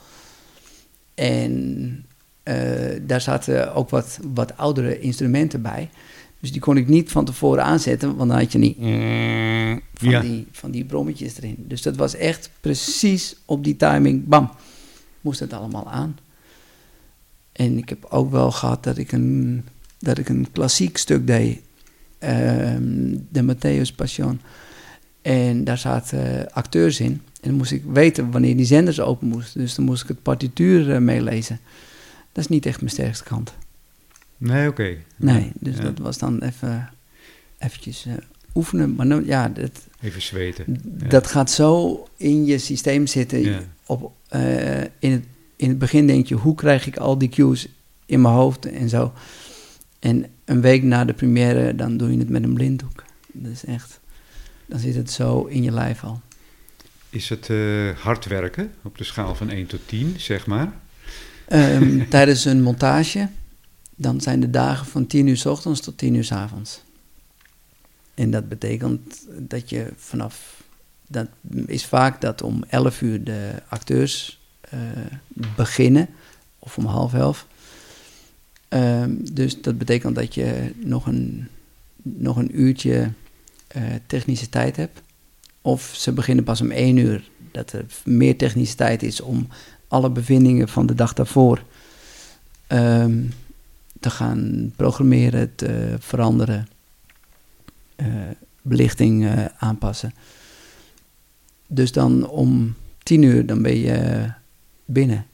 [1.15, 2.05] En
[2.43, 2.57] eh,
[3.03, 5.91] daar zaten ook wat, wat oudere instrumenten bij.
[6.41, 8.77] Dus die kon ik niet van tevoren aanzetten, want dan had je niet
[9.95, 10.21] van, Ja.
[10.21, 11.57] die, van die brommetjes erin.
[11.59, 14.51] Dus dat was echt precies op die timing, bam,
[15.21, 16.19] moest het allemaal aan.
[17.53, 19.65] En ik heb ook wel gehad dat ik een,
[19.99, 21.61] dat ik een klassiek stuk deed,
[22.19, 24.41] ehm, de Matthäus Passion.
[25.23, 27.23] En daar zaten acteurs in.
[27.41, 29.61] En dan moest ik weten wanneer die zenders open moesten.
[29.61, 31.61] Dus dan moest ik het partituur eh, meelezen.
[32.33, 33.53] Dat is niet echt mijn sterkste kant.
[34.37, 34.97] nee, oké.
[35.17, 35.83] Nee, dus Ja.
[35.83, 36.91] dat was dan even
[37.59, 38.13] eventjes eh,
[38.55, 38.95] oefenen.
[38.95, 39.71] Maar nou, ja, dat,
[40.01, 40.81] Even zweten.
[40.99, 41.09] Ja.
[41.09, 43.41] dat gaat zo in je systeem zitten.
[43.41, 43.61] Ja.
[43.87, 45.25] Op, eh, in, het,
[45.57, 47.69] in het begin denk je, hoe krijg ik al die cues
[48.07, 49.13] in mijn hoofd en zo.
[49.99, 53.05] En een week na de première, dan doe je het met een blinddoek.
[53.33, 54.01] Dat is echt,
[54.67, 56.21] dan zit het zo in je lijf al.
[57.11, 60.73] Is het eh, hard werken op de schaal van 1 tot 10, zeg maar?
[61.49, 63.29] Ehm, tijdens een montage,
[63.95, 66.83] dan zijn de dagen van 10 uur s ochtends tot 10 uur s avonds.
[68.15, 70.63] En dat betekent dat je vanaf,
[71.07, 71.29] dat
[71.67, 74.79] is vaak dat om 11 uur de acteurs eh,
[75.57, 76.09] beginnen,
[76.59, 77.47] of om half elf.
[78.69, 81.49] Ehm, dus dat betekent dat je nog een,
[82.03, 83.11] nog een uurtje
[83.67, 85.03] eh, technische tijd hebt.
[85.63, 89.49] Of ze beginnen pas om 1 uur, dat er meer technische tijd is om
[89.89, 91.63] alle bevindingen van de dag daarvoor
[92.67, 93.23] ehm,
[94.01, 96.69] te gaan programmeren, te veranderen,
[97.97, 98.07] eh,
[98.63, 100.15] belichting eh, aanpassen.
[101.67, 104.31] Dus dan om tien uur dan ben je
[104.85, 105.27] binnen.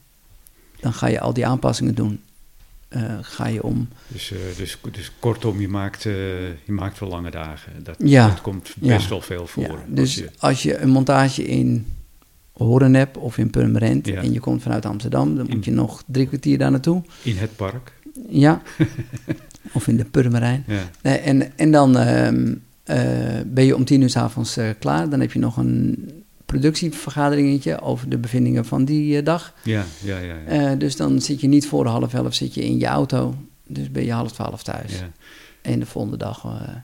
[0.79, 2.21] Dan ga je al die aanpassingen doen.
[2.87, 3.87] Eh, ga je om.
[4.07, 6.13] Dus, eh, dus, dus kortom, je maakt, eh,
[6.47, 7.71] je maakt wel lange dagen.
[7.83, 8.27] Dat, Ja.
[8.27, 8.95] dat komt Ja.
[8.95, 9.63] best wel veel voor.
[9.63, 11.85] Ja, dus je- als je een montage in
[12.51, 16.03] Horen hebt of in Purmerend en je komt vanuit Amsterdam, dan In- moet je nog
[16.05, 17.03] drie kwartier daar naartoe.
[17.23, 17.93] in het park.
[18.29, 18.61] Ja.
[19.73, 20.65] of in de Purmerijn.
[21.01, 25.09] En, en dan ehm, eh, ben je om tien uur s avonds klaar.
[25.09, 26.09] Dan heb je nog een
[26.47, 29.53] productievergaderingetje over de bevindingen van die eh, dag.
[29.63, 30.35] Ja, ja, ja.
[30.47, 30.71] ja.
[30.71, 33.35] Eh, dus dan zit je niet voor half elf zit je in je auto.
[33.67, 34.91] Dus ben je half twaalf thuis.
[34.99, 35.11] ja.
[35.61, 36.43] En de volgende dag...
[36.45, 36.75] eh,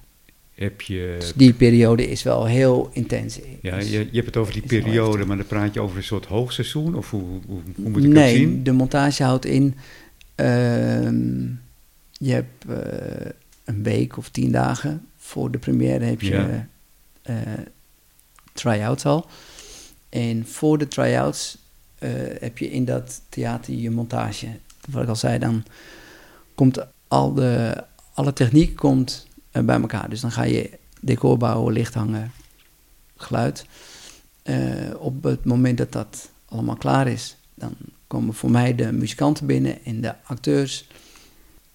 [0.56, 3.40] Heb je, dus die periode is wel heel intens.
[3.62, 6.26] ja, je, je hebt het over die periode, maar dan praat je over een soort
[6.26, 6.96] hoogseizoen?
[6.96, 8.64] Of hoe, hoe, hoe moet ik nee, het zien?
[8.64, 9.76] de montage houdt in...
[10.36, 11.46] ehm,
[12.12, 12.66] je hebt
[13.66, 16.68] een week of tien dagen voor de première heb je Ja.
[18.54, 19.26] try-outs al.
[20.14, 21.58] En voor de try-outs
[21.98, 22.10] eh,
[22.40, 24.48] heb je in dat theater je montage.
[24.90, 25.64] Wat ik al zei, dan
[26.56, 27.84] komt al de,
[28.14, 30.10] alle techniek komt eh, bij elkaar.
[30.10, 30.70] Dus dan ga je
[31.02, 32.32] decor bouwen, licht hangen,
[33.18, 33.66] geluid.
[34.44, 34.56] Eh,
[34.98, 37.76] op het moment dat dat allemaal klaar is, dan
[38.08, 40.88] komen voor mij de muzikanten binnen en de acteurs.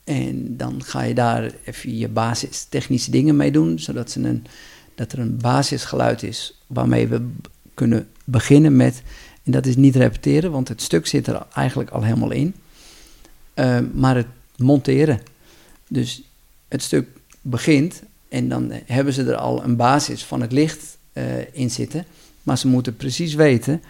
[0.05, 4.47] En dan ga je daar even je basis technische dingen mee doen, zodat ze een,
[4.95, 7.31] dat er een basisgeluid is waarmee we
[7.79, 9.03] kunnen beginnen met.
[9.43, 12.55] En dat is niet repeteren, want het stuk zit er eigenlijk al helemaal in.
[13.55, 14.27] Eh, maar het
[14.57, 15.21] monteren.
[15.89, 16.23] Dus
[16.69, 17.09] het stuk
[17.41, 21.25] begint en dan hebben ze er al een basis van het licht eh,
[21.55, 22.05] in zitten.
[22.43, 23.83] Maar ze moeten precies weten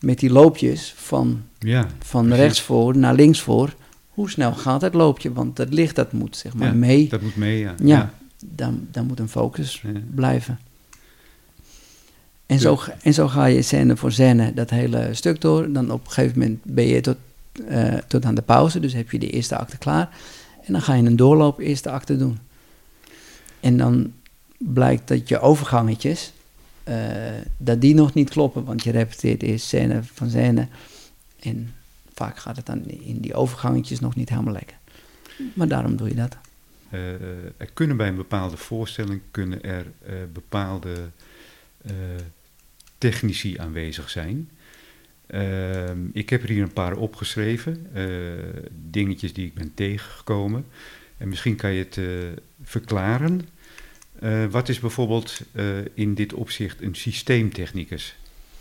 [0.00, 2.42] met die loopjes van, Ja, van precies.
[2.44, 3.74] rechts voor naar links voor.
[4.08, 5.32] Hoe snel gaat het loopje?
[5.32, 7.08] Want het licht dat moet zeg maar Ja, mee.
[7.08, 7.74] Dat moet mee, ja.
[7.82, 8.14] Ja,
[8.44, 9.90] dan, dan moet een focus Ja.
[10.14, 10.58] blijven.
[12.54, 15.72] En zo, ga- en zo ga je scène voor scène dat hele stuk door.
[15.72, 17.16] Dan op een gegeven moment ben je tot,
[17.68, 18.80] eh, tot aan de pauze.
[18.80, 20.08] Dus heb je de eerste acte klaar.
[20.66, 22.38] En dan ga je een doorloop eerste acte doen.
[23.60, 24.12] En dan
[24.58, 26.32] blijkt dat je overgangetjes,
[26.84, 26.96] eh,
[27.56, 28.64] dat die nog niet kloppen.
[28.64, 30.66] Want je repeteert eerst scène van scène.
[31.40, 31.74] En
[32.14, 34.76] vaak gaat het dan in die overgangetjes nog niet helemaal lekker.
[35.54, 36.36] Maar daarom doe je dat.
[36.90, 37.00] Eh,
[37.56, 39.86] er kunnen bij een bepaalde voorstelling kunnen er
[40.32, 40.90] bepaalde
[42.98, 44.50] technici aanwezig zijn.
[45.26, 48.04] Ehm, ik heb er hier een paar opgeschreven, eh,
[48.90, 50.66] dingetjes die ik ben tegengekomen.
[51.16, 52.04] En misschien kan je het eh,
[52.62, 53.48] verklaren.
[54.18, 55.40] Eh, wat is bijvoorbeeld
[55.94, 58.16] in dit opzicht een systeemtechnicus?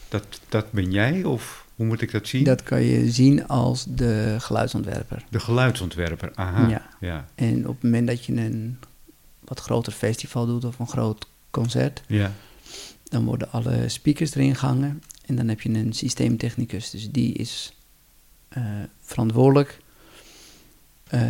[0.09, 2.43] Dat, dat ben jij of hoe moet ik dat zien?
[2.43, 5.25] Dat kan je zien als de geluidsontwerper.
[5.29, 6.69] De geluidsontwerper, aha.
[6.69, 6.89] Ja.
[6.99, 7.27] ja.
[7.35, 8.77] En op het moment dat je een
[9.39, 12.31] wat groter festival doet of een groot concert, ja.
[13.13, 15.03] Dan worden alle speakers erin gehangen.
[15.25, 16.89] En dan heb je een systeemtechnicus.
[16.89, 17.73] Dus die is
[18.47, 18.63] eh,
[19.01, 19.79] verantwoordelijk
[21.07, 21.21] eh,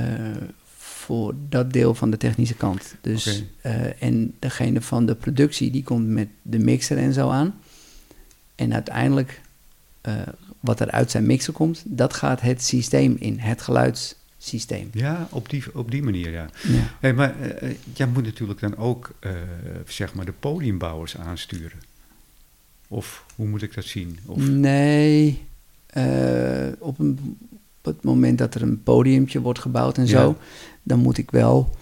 [0.77, 2.95] voor dat deel van de technische kant.
[3.01, 7.59] Dus, eh, en degene van de productie, die komt met de mixer en zo aan.
[8.55, 9.41] En uiteindelijk,
[10.59, 13.61] wat er uit zijn mixer komt, dat gaat het systeem in, het
[14.91, 16.49] Ja, op die, op die manier, ja.
[16.63, 16.95] Ja.
[16.99, 19.31] Hey, maar eh, eh, jij moet natuurlijk dan ook, eh,
[19.87, 21.79] zeg maar, de podiumbouwers aansturen.
[22.87, 24.19] Of hoe moet ik dat zien?
[24.25, 25.45] Of, Nee,
[26.79, 30.09] op, een, op het moment dat er een podiumpje wordt gebouwd en Ja.
[30.21, 30.37] zo,
[30.83, 31.75] dan moet ik wel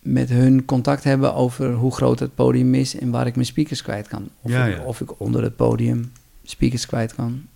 [0.00, 3.82] met hun contact hebben over hoe groot het podium is en waar ik mijn speakers
[3.82, 4.28] kwijt kan.
[4.40, 4.82] Of, Ja, ik, ja.
[4.84, 6.12] of ik onder het podium
[6.44, 7.46] speakers kwijt kan.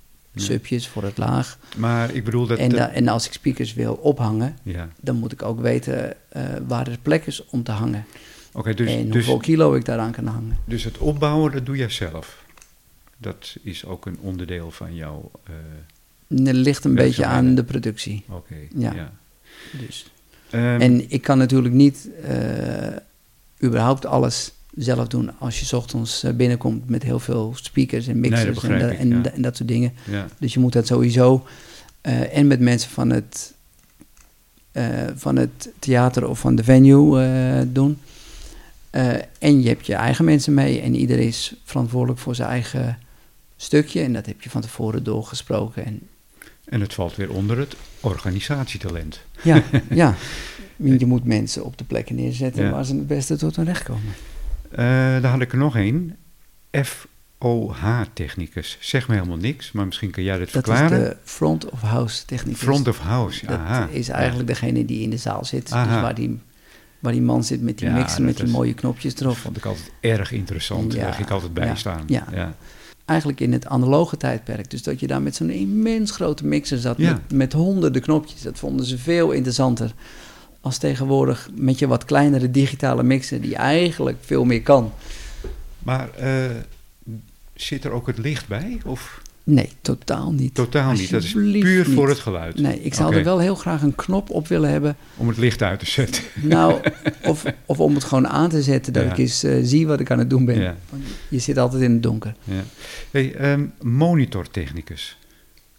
[0.41, 1.59] Subjes voor het laag.
[1.77, 2.59] Maar ik bedoel dat...
[2.59, 6.15] En, dat- da- en als ik speakers wil ophangen, ja, dan moet ik ook weten
[6.29, 8.05] eh, waar er plek is om te hangen.
[8.53, 10.59] oké, dus, en dus, hoeveel kilo ik daaraan kan hangen.
[10.65, 12.45] dus het opbouwen, dat doe jij zelf.
[13.17, 15.31] Dat is ook een onderdeel van jouw...
[15.45, 15.53] eh,
[16.45, 18.25] Het ligt een beetje aan de productie.
[18.29, 18.93] oké, Ja.
[18.95, 19.13] ja.
[19.87, 20.11] Dus.
[20.51, 22.87] Ehm, En ik kan natuurlijk niet eh,
[23.65, 28.31] überhaupt alles zelf doen als je ochtends eh, binnenkomt met heel veel speakers en Nee,
[28.31, 29.21] mixers en, ik, en, ja.
[29.21, 29.93] da- en dat soort dingen.
[30.11, 31.47] ja, Dus je moet dat sowieso
[32.01, 33.55] eh, en met mensen van het,
[34.73, 37.99] eh, van het theater of van de venue doen.
[39.39, 42.99] En je hebt je eigen mensen mee en ieder is verantwoordelijk voor zijn eigen
[43.57, 44.01] stukje.
[44.03, 45.85] En dat heb je van tevoren doorgesproken.
[45.85, 46.01] En
[46.65, 49.21] en het valt weer onder het organisatietalent.
[49.43, 50.15] ja, ja.
[50.77, 52.71] Je moet mensen op de plekken neerzetten Ja.
[52.71, 54.13] waar ze het beste tot hun recht komen.
[54.71, 54.79] Eh,
[55.23, 56.17] daar had ik er nog één.
[57.41, 58.77] FOH-technicus.
[58.81, 61.01] Zeg me helemaal niks, maar misschien kan jij dat Dat verklaren.
[61.03, 62.61] is de front of house technicus.
[62.61, 63.89] Front of house, Dat aha.
[63.91, 65.73] is eigenlijk degene die in de zaal zit.
[65.73, 65.93] Aha.
[65.93, 66.39] Dus waar die,
[66.99, 69.37] waar die man zit met die Ja, mixer, dat met die is- mooie knopjes erop.
[69.37, 70.93] vond ik altijd erg interessant.
[70.93, 72.03] Ja, Daar ging ik altijd bij ja, staan.
[72.07, 72.27] ja.
[72.33, 72.55] Ja.
[73.05, 74.71] Eigenlijk in het analoge tijdperk.
[74.71, 78.43] Dus dat je daar met zo'n immens grote mixer zat met, met honderden knopjes.
[78.43, 79.93] Dat vonden ze veel interessanter
[80.69, 84.93] als tegenwoordig met je wat kleinere digitale mixer die eigenlijk veel meer kan.
[85.79, 86.33] Maar eh,
[87.55, 88.81] zit er ook het licht bij?
[88.85, 90.55] Of Nee, totaal niet.
[90.55, 91.11] totaal niet?
[91.11, 92.59] Dat is puur voor het geluid.
[92.61, 94.97] Nee, ik zou er wel heel graag een knop op willen hebben.
[95.17, 96.23] Om het licht uit te zetten.
[96.35, 96.81] Nou,
[97.25, 99.11] of, of om het gewoon aan te zetten, dat Ja.
[99.11, 100.61] ik eens eh, zie wat ik aan het doen ben.
[100.61, 100.77] Ja.
[101.29, 102.35] Je zit altijd in het donker.
[102.45, 102.63] Ja.
[103.11, 105.17] Hey, ehm, monitortechnicus.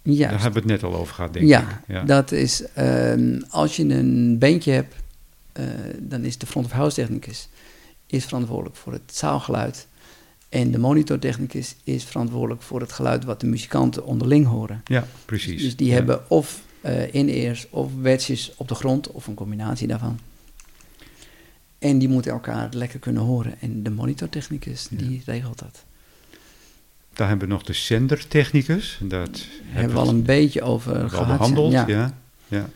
[0.02, 1.68] Ja, Daar hebben we het net al over gehad, denk ja, ik.
[1.95, 2.04] Ja.
[2.04, 4.95] dat is ehm, als je een bandje hebt,
[5.52, 5.64] eh,
[6.00, 7.47] dan is de front of house technicus
[8.06, 9.88] is verantwoordelijk voor het zaalgeluid.
[10.50, 14.82] En de monitortechnicus is verantwoordelijk voor het geluid wat de muzikanten onderling horen.
[14.86, 15.62] ja, precies.
[15.62, 15.93] Dus die Ja.
[15.93, 20.20] hebben of eh in-ears of wedges op de grond of een combinatie daarvan.
[21.80, 23.56] En die moeten elkaar lekker kunnen horen.
[23.62, 24.97] En de monitortechnicus, Ja.
[24.97, 25.84] die regelt dat.
[27.20, 29.00] Daar hebben we nog de zendertechnicus.
[29.02, 31.28] Dat hebben we al een beetje over gehad.
[31.28, 31.72] behandeld.
[31.72, 31.84] Ja.
[31.88, 32.18] Ja.
[32.48, 32.70] Ja.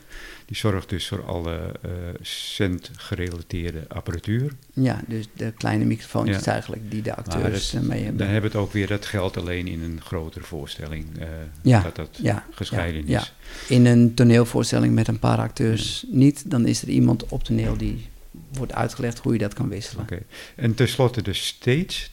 [0.46, 1.90] Die zorgt dus voor alle uh,
[2.20, 4.52] centgerelateerde apparatuur.
[4.72, 6.52] Ja, dus de kleine microfoontjes Ja.
[6.52, 8.16] eigenlijk die de acteurs dat- eh, mee hebben.
[8.18, 11.06] Dan hebben we het ook weer, dat geldt alleen in een grotere voorstelling.
[11.18, 11.26] eh,
[11.62, 13.32] Ja, Dat dat ja, gescheiden is.
[13.68, 18.08] In een toneelvoorstelling met een paar acteurs niet, dan is er iemand op toneel die
[18.52, 20.02] wordt uitgelegd hoe je dat kan wisselen.
[20.02, 20.18] Oké.
[20.56, 22.08] En tenslotte de stage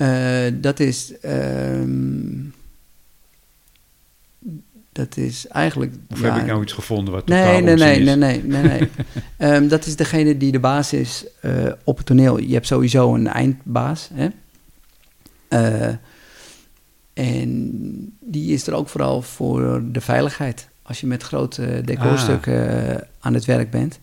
[0.00, 1.18] Eh, dat is.
[1.20, 2.48] ehm,
[4.92, 5.92] dat is eigenlijk.
[6.10, 8.04] Of ja, heb ik nou iets gevonden wat Nee, totaal nee, onzin nee, is?
[8.04, 8.88] nee, nee, nee, nee.
[9.36, 11.52] Ehm, dat is degene die de baas is eh,
[11.84, 12.38] op het toneel.
[12.38, 14.10] Je hebt sowieso een eindbaas.
[14.14, 14.28] Hè?
[15.48, 15.94] Eh,
[17.12, 20.68] en die is er ook vooral voor de veiligheid.
[20.82, 23.98] Als je met grote decorstukken eh, aan het werk bent.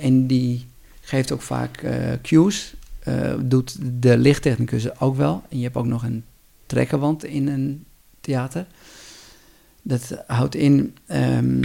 [0.00, 0.66] En die
[1.00, 1.84] geeft ook vaak
[2.22, 2.74] cues.
[3.04, 5.42] Eh, doet de lichttechnicus ook wel.
[5.48, 6.24] En je hebt ook nog een
[6.66, 7.84] trekkerwand in een
[8.20, 8.66] theater.
[9.82, 11.62] Dat houdt in ehm,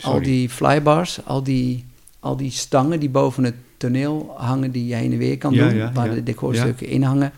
[0.00, 1.84] al die flybars, al die,
[2.20, 5.68] al die stangen die boven het toneel hangen, die je heen en weer kan Ja,
[5.68, 6.14] doen, ja, waar ja.
[6.14, 7.32] de decorstukken in hangen.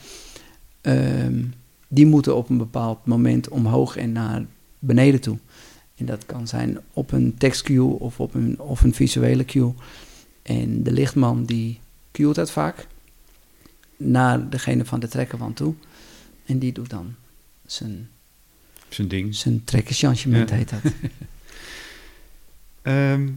[0.81, 1.43] Ehm,
[1.89, 4.45] die moeten op een bepaald moment omhoog en naar
[4.79, 5.39] beneden toe.
[5.97, 9.75] En dat kan zijn op een tekstcue of op een, of een visuele cue.
[10.43, 11.81] En de lichtman die
[12.13, 12.87] cuet dat vaak
[13.97, 15.75] naar degene van de trekkerwand toe.
[16.47, 17.15] En die doet dan
[17.67, 18.09] zijn,
[18.89, 19.35] Zijn ding.
[19.35, 20.55] zijn trekkerchangement, Ja.
[20.57, 20.81] heet dat.
[22.83, 23.29] Ehm,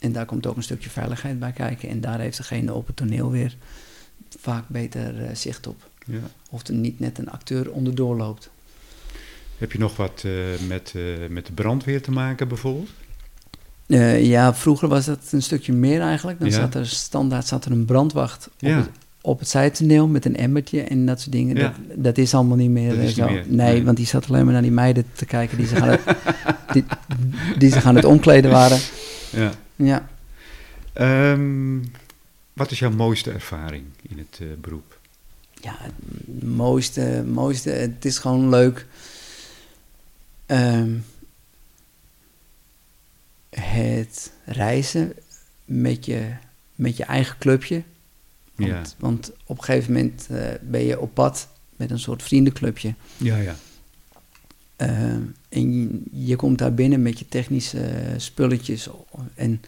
[0.00, 1.88] En daar komt ook een stukje veiligheid bij kijken.
[1.88, 3.56] En daar heeft degene op het toneel weer
[4.38, 5.88] vaak beter eh, zicht op.
[6.06, 6.18] ja.
[6.50, 8.50] Of er niet net een acteur onderdoor loopt.
[9.58, 10.32] Heb je nog wat eh,
[10.68, 12.88] met, eh, met de brandweer te maken bijvoorbeeld?
[14.18, 16.38] Ja, vroeger was dat een stukje meer eigenlijk.
[16.40, 16.54] Dan Ja.
[16.54, 18.76] zat er standaard zat er een brandwacht op, Ja.
[18.76, 18.88] het,
[19.24, 21.56] op het zijtoneel met een emmertje en dat soort dingen.
[21.56, 21.62] Ja.
[21.62, 23.24] Dat, dat is allemaal niet meer eh, niet zo.
[23.24, 23.84] meer, Nee, nee.
[23.84, 26.00] want die zat alleen maar naar die meiden te kijken die zich aan het,
[26.72, 26.84] die,
[27.58, 28.78] die zich aan het omkleden waren.
[29.30, 29.52] Ja.
[29.76, 30.08] Ja.
[30.92, 31.78] Ehm,
[32.52, 34.98] wat is jouw mooiste ervaring in het eh, beroep?
[35.60, 38.86] Ja, het mooiste, mooiste, het is gewoon leuk.
[40.46, 40.90] Ehm,
[43.50, 45.12] het reizen
[45.64, 46.26] met je,
[46.74, 47.82] met je eigen clubje.
[48.54, 48.82] Want, Ja.
[48.98, 52.94] want op een gegeven moment eh, ben je op pad met een soort vriendenclubje.
[53.16, 53.54] Ja, ja.
[54.76, 58.88] Ehm, en je, je komt daar binnen met je technische spulletjes.
[59.34, 59.60] En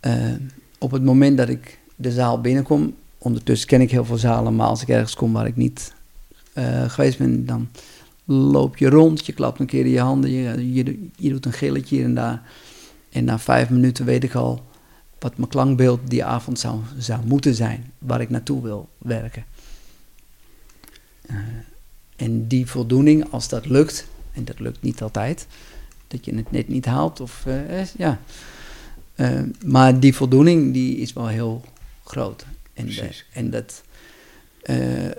[0.00, 0.40] ehm,
[0.78, 4.66] op het moment dat ik de zaal binnenkom, ondertussen ken ik heel veel zalen, maar
[4.66, 5.94] als ik ergens kom waar ik niet
[6.52, 7.68] eh, geweest ben, dan
[8.24, 11.52] loop je rond, je klapt een keer in je handen, je, je, je doet een
[11.52, 12.42] gilletje hier en daar.
[13.10, 14.65] En na vijf minuten weet ik al
[15.26, 19.44] wat mijn klankbeeld die avond zou, zou moeten zijn, waar ik naartoe wil werken.
[21.26, 21.36] Eh,
[22.16, 25.46] en die voldoening, als dat lukt, en dat lukt niet altijd,
[26.08, 28.20] dat je het net niet haalt, of eh, eh, ja.
[29.64, 31.64] Maar die voldoening, die is wel heel
[32.04, 32.46] groot.
[32.74, 32.88] En,
[33.32, 33.82] en dat,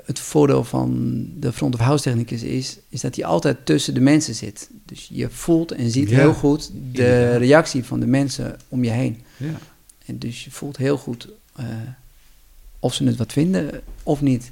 [0.06, 4.00] het voordeel van de front of house technicus is, is dat hij altijd tussen de
[4.00, 4.70] mensen zit.
[4.86, 8.90] Dus je voelt en ziet Ja, heel goed de reactie van de mensen om je
[8.90, 9.22] heen.
[9.38, 9.60] ja.
[10.08, 11.66] En dus je voelt heel goed eh,
[12.80, 14.52] of ze het wat vinden of niet.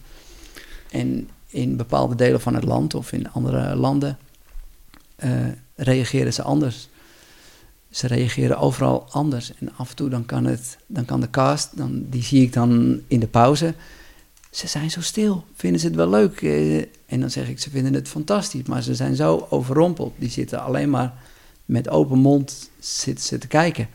[0.92, 4.18] En in bepaalde delen van het land of in andere landen
[5.16, 5.32] eh,
[5.76, 6.88] reageren ze anders.
[7.90, 9.54] Ze reageren overal anders.
[9.60, 12.54] En af en toe dan kan, het, dan kan de cast, dan, die zie ik
[12.54, 13.74] dan in de pauze.
[14.50, 15.46] Ze zijn zo stil.
[15.54, 16.42] Vinden ze het wel leuk?
[16.42, 18.64] Eh, en dan zeg ik, ze vinden het fantastisch.
[18.64, 20.14] Maar ze zijn zo overrompeld.
[20.18, 21.14] Die zitten alleen maar
[21.66, 23.90] met open mond zitten ze te kijken.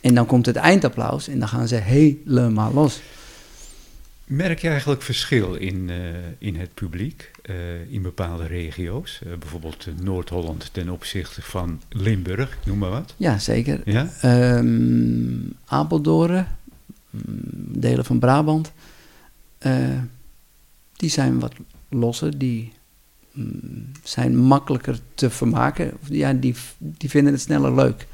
[0.00, 3.00] En dan komt het eindapplaus en dan gaan ze helemaal los.
[4.30, 5.96] Merk je eigenlijk verschil in, eh,
[6.38, 9.20] in het publiek eh, in bepaalde regio's?
[9.24, 13.14] Eh, bijvoorbeeld Noord-Holland ten opzichte van Limburg, noem maar wat.
[13.16, 13.80] Ja, zeker.
[13.84, 14.10] Ja?
[14.20, 16.46] Ehm Apeldoorn,
[17.10, 17.22] mm,
[17.80, 18.72] delen van Brabant,
[20.96, 21.54] die zijn wat
[21.88, 22.72] losser, die
[23.32, 25.92] mm, zijn makkelijker te vermaken.
[26.08, 28.06] Ja, die, die vinden het sneller leuk.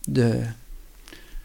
[0.00, 0.46] De,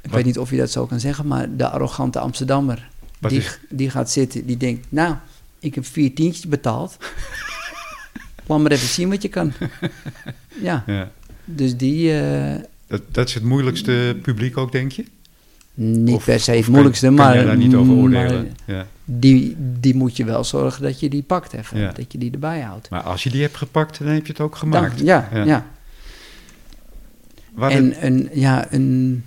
[0.06, 2.90] ik weet niet of je dat zo kan zeggen, maar de arrogante Amsterdammer,
[3.20, 5.16] Wat die, is- die gaat zitten, die denkt, nou,
[5.60, 6.98] ik heb vier tientjes betaald.
[8.46, 9.54] Laat maar even zien wat je kan.
[10.62, 11.12] Ja, Ja.
[11.46, 12.20] dus die...
[12.22, 15.06] eh, Dat, dat is het moeilijkste publiek ook, denk je?
[15.74, 18.56] Niet Of- per se het moeilijkste, kan maar, daar niet over maar oordelen?
[18.66, 18.88] Ja.
[19.06, 21.92] die, die moet je wel zorgen dat je die pakt even, Ja.
[21.92, 22.90] dat je die erbij houdt.
[22.90, 24.98] Maar als je die hebt gepakt, dan heb je het ook gemaakt.
[24.98, 25.44] Dan- ja, Ja.
[25.44, 25.66] ja.
[27.70, 29.24] En een, ja, een,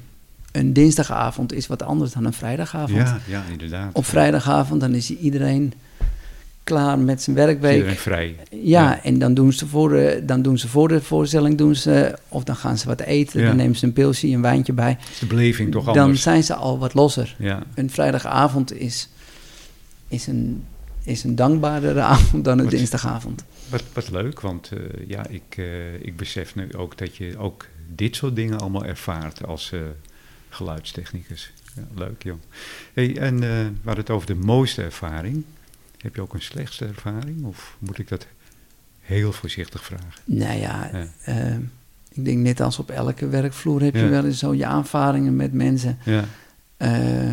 [0.59, 2.91] een dinsdagavond is wat anders dan een vrijdagavond.
[2.99, 3.91] ja, ja, inderdaad.
[3.95, 5.73] Op vrijdagavond dan is iedereen
[6.65, 7.75] klaar met zijn werkweek.
[7.75, 8.37] Iedereen vrij.
[8.51, 9.03] Ja, Ja.
[9.03, 12.45] en dan doen, ze voor de, dan doen ze voor de voorstelling, doen ze, of
[12.45, 13.47] dan gaan ze wat eten, Ja.
[13.47, 14.97] dan nemen ze een pilsje, een wijntje bij.
[15.13, 16.23] Is de beleving toch Dan anders?
[16.23, 17.35] zijn ze al wat losser.
[17.39, 17.63] Ja.
[17.75, 19.09] Een vrijdagavond is,
[20.09, 20.65] is, een,
[21.03, 23.45] is een dankbaardere avond dan een Wat- dinsdagavond.
[23.69, 24.79] Wat, wat leuk, want eh,
[25.09, 29.47] ja, ik, eh, ik besef nu ook dat je ook dit soort dingen allemaal ervaart
[29.47, 29.81] als eh,
[30.49, 31.53] geluidstechnicus.
[31.77, 32.39] Ja, leuk joh.
[32.93, 35.45] Hey, en eh we hadden het over de mooiste ervaring.
[35.99, 37.45] Heb je ook een slechtste ervaring?
[37.45, 38.27] Of moet ik dat
[39.01, 40.13] heel voorzichtig vragen?
[40.25, 41.07] Nou ja, Ja.
[41.25, 41.55] eh,
[42.13, 45.53] ik denk net als op elke werkvloer heb je wel eens zo je aanvaringen met
[45.53, 45.99] mensen.
[46.05, 46.25] Ja,
[46.77, 47.33] Eh,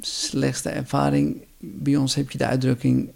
[0.00, 3.10] slechtste ervaring, bij ons heb je de uitdrukking,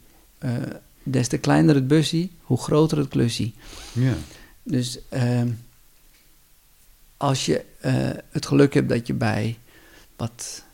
[1.03, 3.51] des te kleiner het busje, hoe groter het klusje.
[3.93, 4.15] ja,
[4.63, 5.49] Dus ehm,
[7.19, 7.95] als je eh,
[8.31, 9.59] het geluk hebt dat je bij
[10.17, 10.65] wat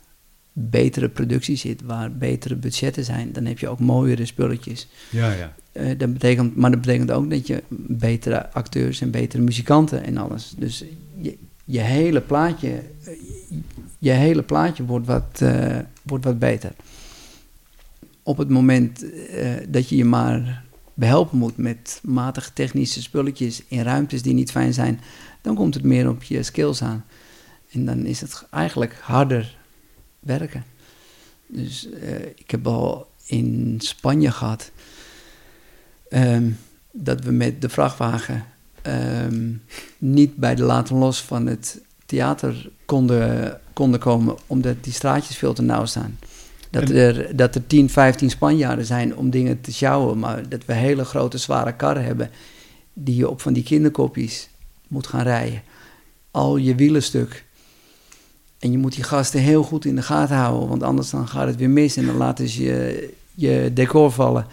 [0.53, 4.88] betere productie zit, waar betere budgetten zijn, dan heb je ook mooiere spulletjes.
[5.11, 5.55] ja, ja.
[5.72, 10.16] Eh, dat betekent, maar dat betekent ook dat je betere acteurs en betere muzikanten en
[10.16, 10.55] alles.
[10.57, 10.84] Dus
[11.20, 12.82] je, je hele plaatje,
[13.99, 16.72] je hele plaatje wordt wat, eh, wordt wat beter.
[18.22, 19.05] Op het moment
[19.68, 20.64] dat je je maar
[20.95, 25.01] behelpen moet met matige technische spulletjes in ruimtes die niet fijn zijn,
[25.45, 27.05] dan komt het meer op je skills aan.
[27.70, 29.57] En dan is het eigenlijk harder
[30.20, 30.64] werken.
[31.47, 34.70] Dus eh, ik heb al in Spanje gehad
[36.09, 36.51] ehm,
[36.90, 38.45] dat we met de vrachtwagen
[38.82, 39.53] ehm,
[39.99, 45.55] niet bij de laten los van het theater konden, konden komen, omdat die straatjes veel
[45.55, 46.18] te nauw staan.
[46.70, 50.72] Dat er, dat er 10, 15 Spanjaarden zijn om dingen te sjouwen, maar dat we
[50.72, 52.30] hele grote, zware karren hebben
[52.92, 54.49] die je op van die kinderkopjes
[54.95, 55.62] moet gaan rijden.
[56.30, 57.45] Al je wielen stuk.
[58.59, 61.47] En je moet die gasten heel goed in de gaten houden, want anders dan gaat
[61.47, 64.47] het weer mis en dan laten ze je, je decor vallen.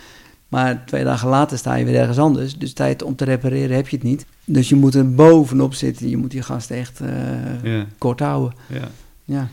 [0.47, 3.87] Maar twee dagen later sta je weer ergens anders, dus tijd om te repareren heb
[3.87, 4.25] je het niet.
[4.45, 8.53] Dus je moet er bovenop zitten, je moet die gasten echt eh, kort houden.
[8.67, 8.91] ja.
[9.25, 9.49] Ja.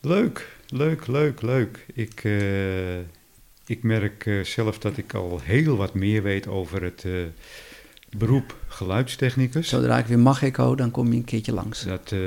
[0.00, 1.86] Leuk, leuk, leuk, leuk.
[1.94, 2.98] Ik, eh,
[3.66, 7.04] ik merk eh, zelf dat ik al heel wat meer weet over het
[8.18, 9.68] beroep geluidstechnicus.
[9.68, 11.84] Zodra ik weer mag echo, dan kom je een keertje langs.
[11.84, 12.18] Dat, eh,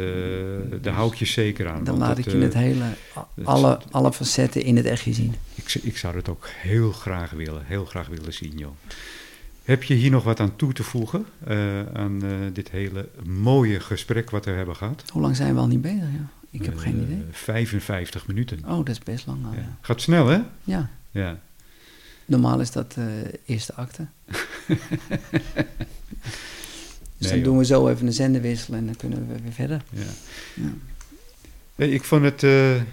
[0.81, 1.83] daar hou ik je zeker aan.
[1.83, 5.13] Dan laat dat, ik je eh, het hele, dat- alle, alle facetten in het echtje
[5.13, 5.35] zien.
[5.55, 8.71] ik, ik zou het ook heel graag willen, heel graag willen zien, joh.
[9.63, 11.57] Heb je hier nog wat aan toe te voegen eh,
[11.93, 15.03] aan eh, dit hele mooie gesprek wat we hebben gehad?
[15.11, 15.97] Hoe lang zijn we al niet bezig?
[15.99, 16.29] Ja?
[16.51, 17.23] Ik heb geen Eh, idee.
[17.31, 18.59] 55 minuten.
[18.65, 19.57] Oh, dat is best lang al, Ja.
[19.59, 19.77] ja.
[19.81, 20.39] Gaat snel, hè?
[20.63, 21.39] Ja, Ja.
[22.25, 23.05] normaal is dat eh
[23.45, 24.05] eerste acte.
[27.17, 29.81] dus dan doen we zo even een zenderwissel en dan kunnen we weer verder.
[30.53, 30.63] ja.
[31.75, 32.83] Hey, ik vond het een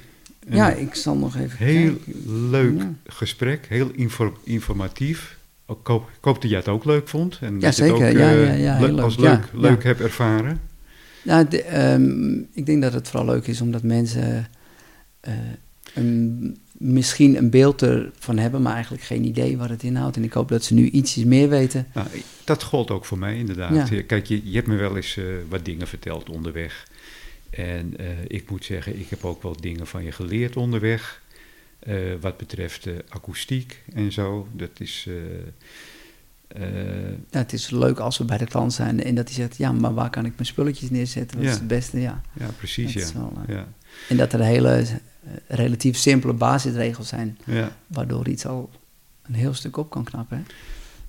[0.49, 2.51] ja ik zal nog even heel kijken.
[2.51, 5.37] leuk gesprek, heel info- informatief.
[5.69, 7.39] Ik hoop, ik hoop dat jij het ook leuk vond.
[7.41, 8.09] En Ja, dat je het zeker.
[8.09, 9.05] ook Ja, eh, ja, ja, le- heel leuk.
[9.05, 9.89] als leuk, leuk ja.
[9.89, 10.61] hebt ervaren.
[11.23, 14.47] Nou, de, ehm, ik denk dat het vooral leuk is omdat mensen
[15.21, 15.33] eh,
[15.95, 20.17] een, misschien een beeld ervan hebben, maar eigenlijk geen idee wat het inhoudt.
[20.17, 21.87] En ik hoop dat ze nu ietsjes meer weten.
[21.95, 22.07] Nou,
[22.45, 23.89] dat gold ook voor mij inderdaad.
[23.89, 24.03] Ja.
[24.03, 26.87] Kijk, je, je hebt me wel eens eh, wat dingen verteld onderweg.
[27.51, 31.23] En eh, ik moet zeggen, ik heb ook wel dingen van je geleerd onderweg.
[31.79, 34.49] eh, wat betreft akoestiek en zo.
[34.53, 35.09] Dat is...
[37.31, 39.73] Ja, het is leuk als we bij de klant zijn en dat hij zegt, ja,
[39.73, 41.37] maar waar kan ik mijn spulletjes neerzetten?
[41.37, 41.53] Wat Ja.
[41.53, 42.01] is het beste?
[42.01, 42.21] Ja.
[42.33, 43.19] ja, precies, Dat ja.
[43.19, 43.69] wel, ja.
[44.09, 44.71] En dat er hele
[45.27, 47.77] eh, relatief simpele basisregels zijn, ja.
[47.87, 48.71] waardoor iets al
[49.23, 50.37] een heel stuk op kan knappen.
[50.37, 50.43] Hè?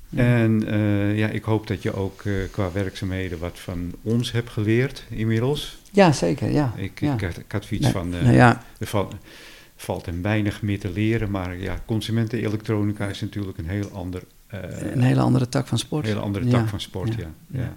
[0.10, 0.24] Ja.
[0.24, 4.50] En eh, ja, ik hoop dat je ook eh, qua werkzaamheden wat van ons hebt
[4.50, 5.78] geleerd inmiddels.
[5.92, 6.74] ja, zeker, ja.
[6.76, 7.14] Ik, ja.
[7.14, 8.88] ik, had, ik had zoiets Nee, van, nou ja, er
[9.76, 15.02] valt, hem weinig meer te leren, maar ja, consumentenelektronica is natuurlijk een heel ander, een
[15.02, 16.06] hele andere tak van sport.
[16.06, 17.32] hele andere tak van sport, ja.
[17.52, 17.76] ja.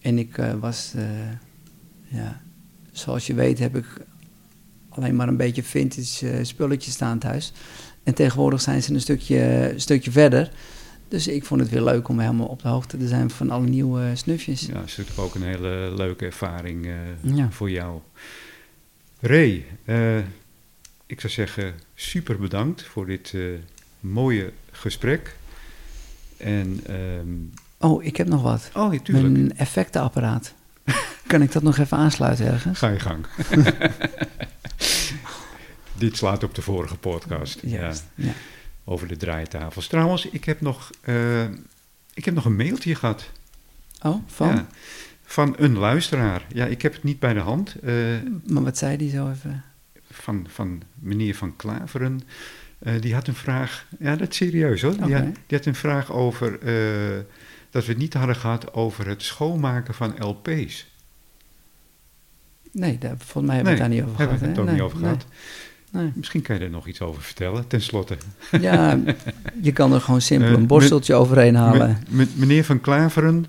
[0.00, 0.94] En ik was,
[2.08, 2.40] ja,
[2.92, 3.86] zoals je weet heb ik
[4.88, 7.52] alleen maar een beetje vintage eh, spulletjes staan thuis.
[8.02, 9.38] En tegenwoordig zijn ze een stukje,
[9.72, 10.50] een stukje verder.
[11.08, 13.66] Dus ik vond het weer leuk om helemaal op de hoogte te zijn van alle
[13.66, 14.60] nieuwe snufjes.
[14.60, 16.92] Ja, dat is natuurlijk ook een hele leuke ervaring eh,
[17.36, 17.50] Ja.
[17.50, 18.00] voor jou.
[19.20, 20.18] Ray, eh,
[21.06, 23.42] ik zou zeggen super bedankt voor dit eh,
[24.00, 25.36] mooie gesprek.
[26.36, 27.28] En, ehm,
[27.90, 28.70] Oh, ik heb nog wat.
[28.74, 29.28] oh, ja, tuurlijk.
[29.32, 30.54] Mijn effectenapparaat.
[31.32, 32.78] kan ik dat nog even aansluiten ergens?
[32.78, 33.26] Ga je gang.
[35.98, 37.58] Dit slaat op de vorige podcast.
[37.62, 38.32] Ja, Juist, ja.
[38.84, 39.86] over de draaitafels.
[39.86, 41.42] Trouwens, ik heb nog, eh,
[42.14, 43.30] ik heb nog een mailtje gehad.
[44.02, 44.48] Oh, van?
[44.48, 44.66] Ja,
[45.24, 46.42] van een luisteraar.
[46.52, 47.74] Ja, ik heb het niet bij de hand.
[47.74, 47.94] eh,
[48.46, 49.62] Maar wat zei die zo even?
[50.10, 52.20] van, van meneer Van Klaveren.
[52.78, 54.92] Eh, die had een vraag, ja dat is serieus hoor.
[54.92, 55.12] Die, Oké.
[55.14, 56.50] had, die had een vraag over,
[57.70, 60.90] dat we het niet hadden gehad over het schoonmaken van LP's.
[62.72, 64.40] Nee, daar, volgens mij hebben we het daar niet over hebben gehad.
[64.40, 65.24] we het ook Nee, niet over gehad.
[65.90, 66.10] Nee.
[66.14, 68.16] Misschien kan je er nog iets over vertellen, tenslotte.
[68.60, 68.98] Ja,
[69.62, 71.98] je kan er gewoon simpel Eh, een borsteltje overheen halen.
[72.08, 73.46] Me- me- meneer Van Klaveren,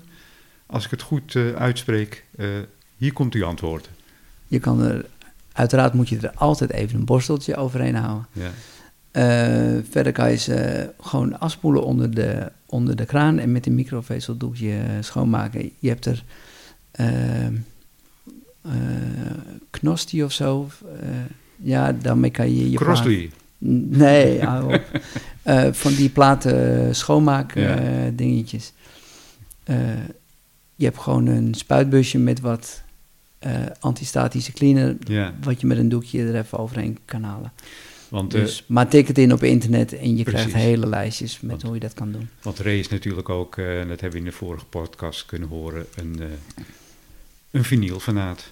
[0.66, 2.48] als ik het goed eh, uitspreek, eh,
[2.96, 3.88] hier komt uw antwoord.
[4.46, 5.04] Je kan er,
[5.52, 8.26] uiteraard moet je er altijd even een borsteltje overheen houden.
[8.32, 8.50] Ja.
[9.90, 14.76] Verder kan je ze gewoon afspoelen onder de, onder de kraan en met een microvezeldoekje
[15.00, 15.70] schoonmaken.
[15.78, 16.22] Je hebt er
[19.70, 20.68] Knosti of zo.
[21.00, 21.08] eh,
[21.56, 23.30] ja, daarmee kan je je Crossley.
[23.58, 24.40] Nee.
[25.42, 27.76] Eh, van die platen schoonmaak Ja.
[27.78, 28.72] eh, dingetjes.
[29.64, 29.76] Eh,
[30.74, 32.82] je hebt gewoon een spuitbusje met wat
[33.38, 37.52] eh, antistatische cleaner, Ja, wat je met een doekje er even overheen kan halen.
[38.08, 41.50] want, eh, Dus, maar tik het in op internet en je krijgt hele lijstjes met
[41.50, 42.28] Want- hoe je dat kan doen.
[42.42, 45.48] want Ray is natuurlijk ook, eh, en dat hebben we in de vorige podcast kunnen
[45.48, 46.26] horen, een, uh,
[47.50, 48.50] een vinylfanaat.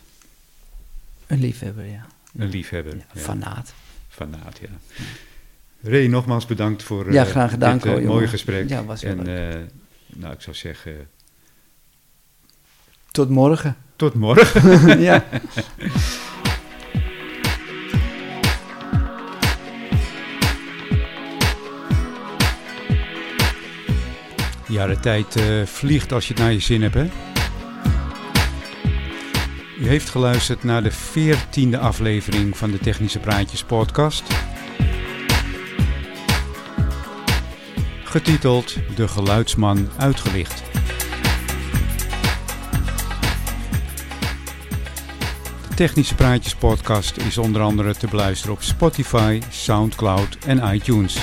[1.33, 2.07] Een liefhebber, ja.
[2.37, 2.97] Een liefhebber.
[2.97, 3.72] ja fanaat.
[4.09, 4.68] Fanaat, ja.
[5.91, 8.68] Ray, nogmaals bedankt voor eh, Ja, graag gedaan, dit eh, mooie gesprek.
[8.68, 9.59] Ja, was en eh,
[10.07, 11.09] nou, ik zou zeggen,
[13.11, 13.76] Tot morgen.
[13.97, 15.01] tot morgen.
[15.11, 15.24] ja.
[24.68, 27.32] Ja, de tijd eh, vliegt als je het naar je zin hebt, hè?
[29.83, 34.22] U heeft geluisterd naar de veertiende aflevering van de Technische Praatjes podcast.
[38.05, 40.62] Getiteld De Geluidsman Uitgelicht.
[45.68, 51.18] De Technische Praatjes podcast is onder andere te beluisteren op Spotify, Soundcloud en iTunes.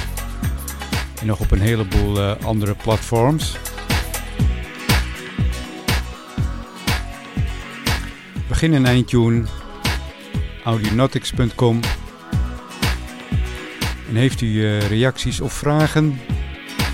[1.20, 3.58] En nog op een heleboel eh, andere platforms.
[8.60, 9.44] Begin en eindtune
[10.64, 11.80] audionautics.com
[14.10, 16.20] En heeft u eh, reacties of vragen?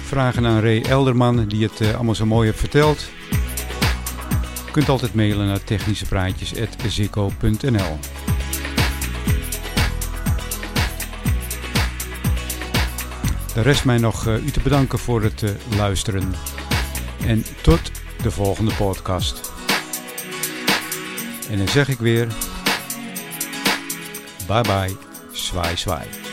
[0.04, 3.10] Vragen aan Ray Elderman die het eh, allemaal zo mooi heeft verteld.
[4.68, 8.00] U kunt altijd mailen naar technischepraatjes.zikko.nl
[13.54, 15.44] De rest mij nog eh, u te bedanken voor het
[15.78, 16.34] luisteren.
[17.26, 17.92] En tot
[18.22, 19.55] de volgende podcast.
[21.56, 22.28] En dan zeg ik weer:
[24.48, 24.96] bye bye,
[25.32, 26.25] zwaai zwaai.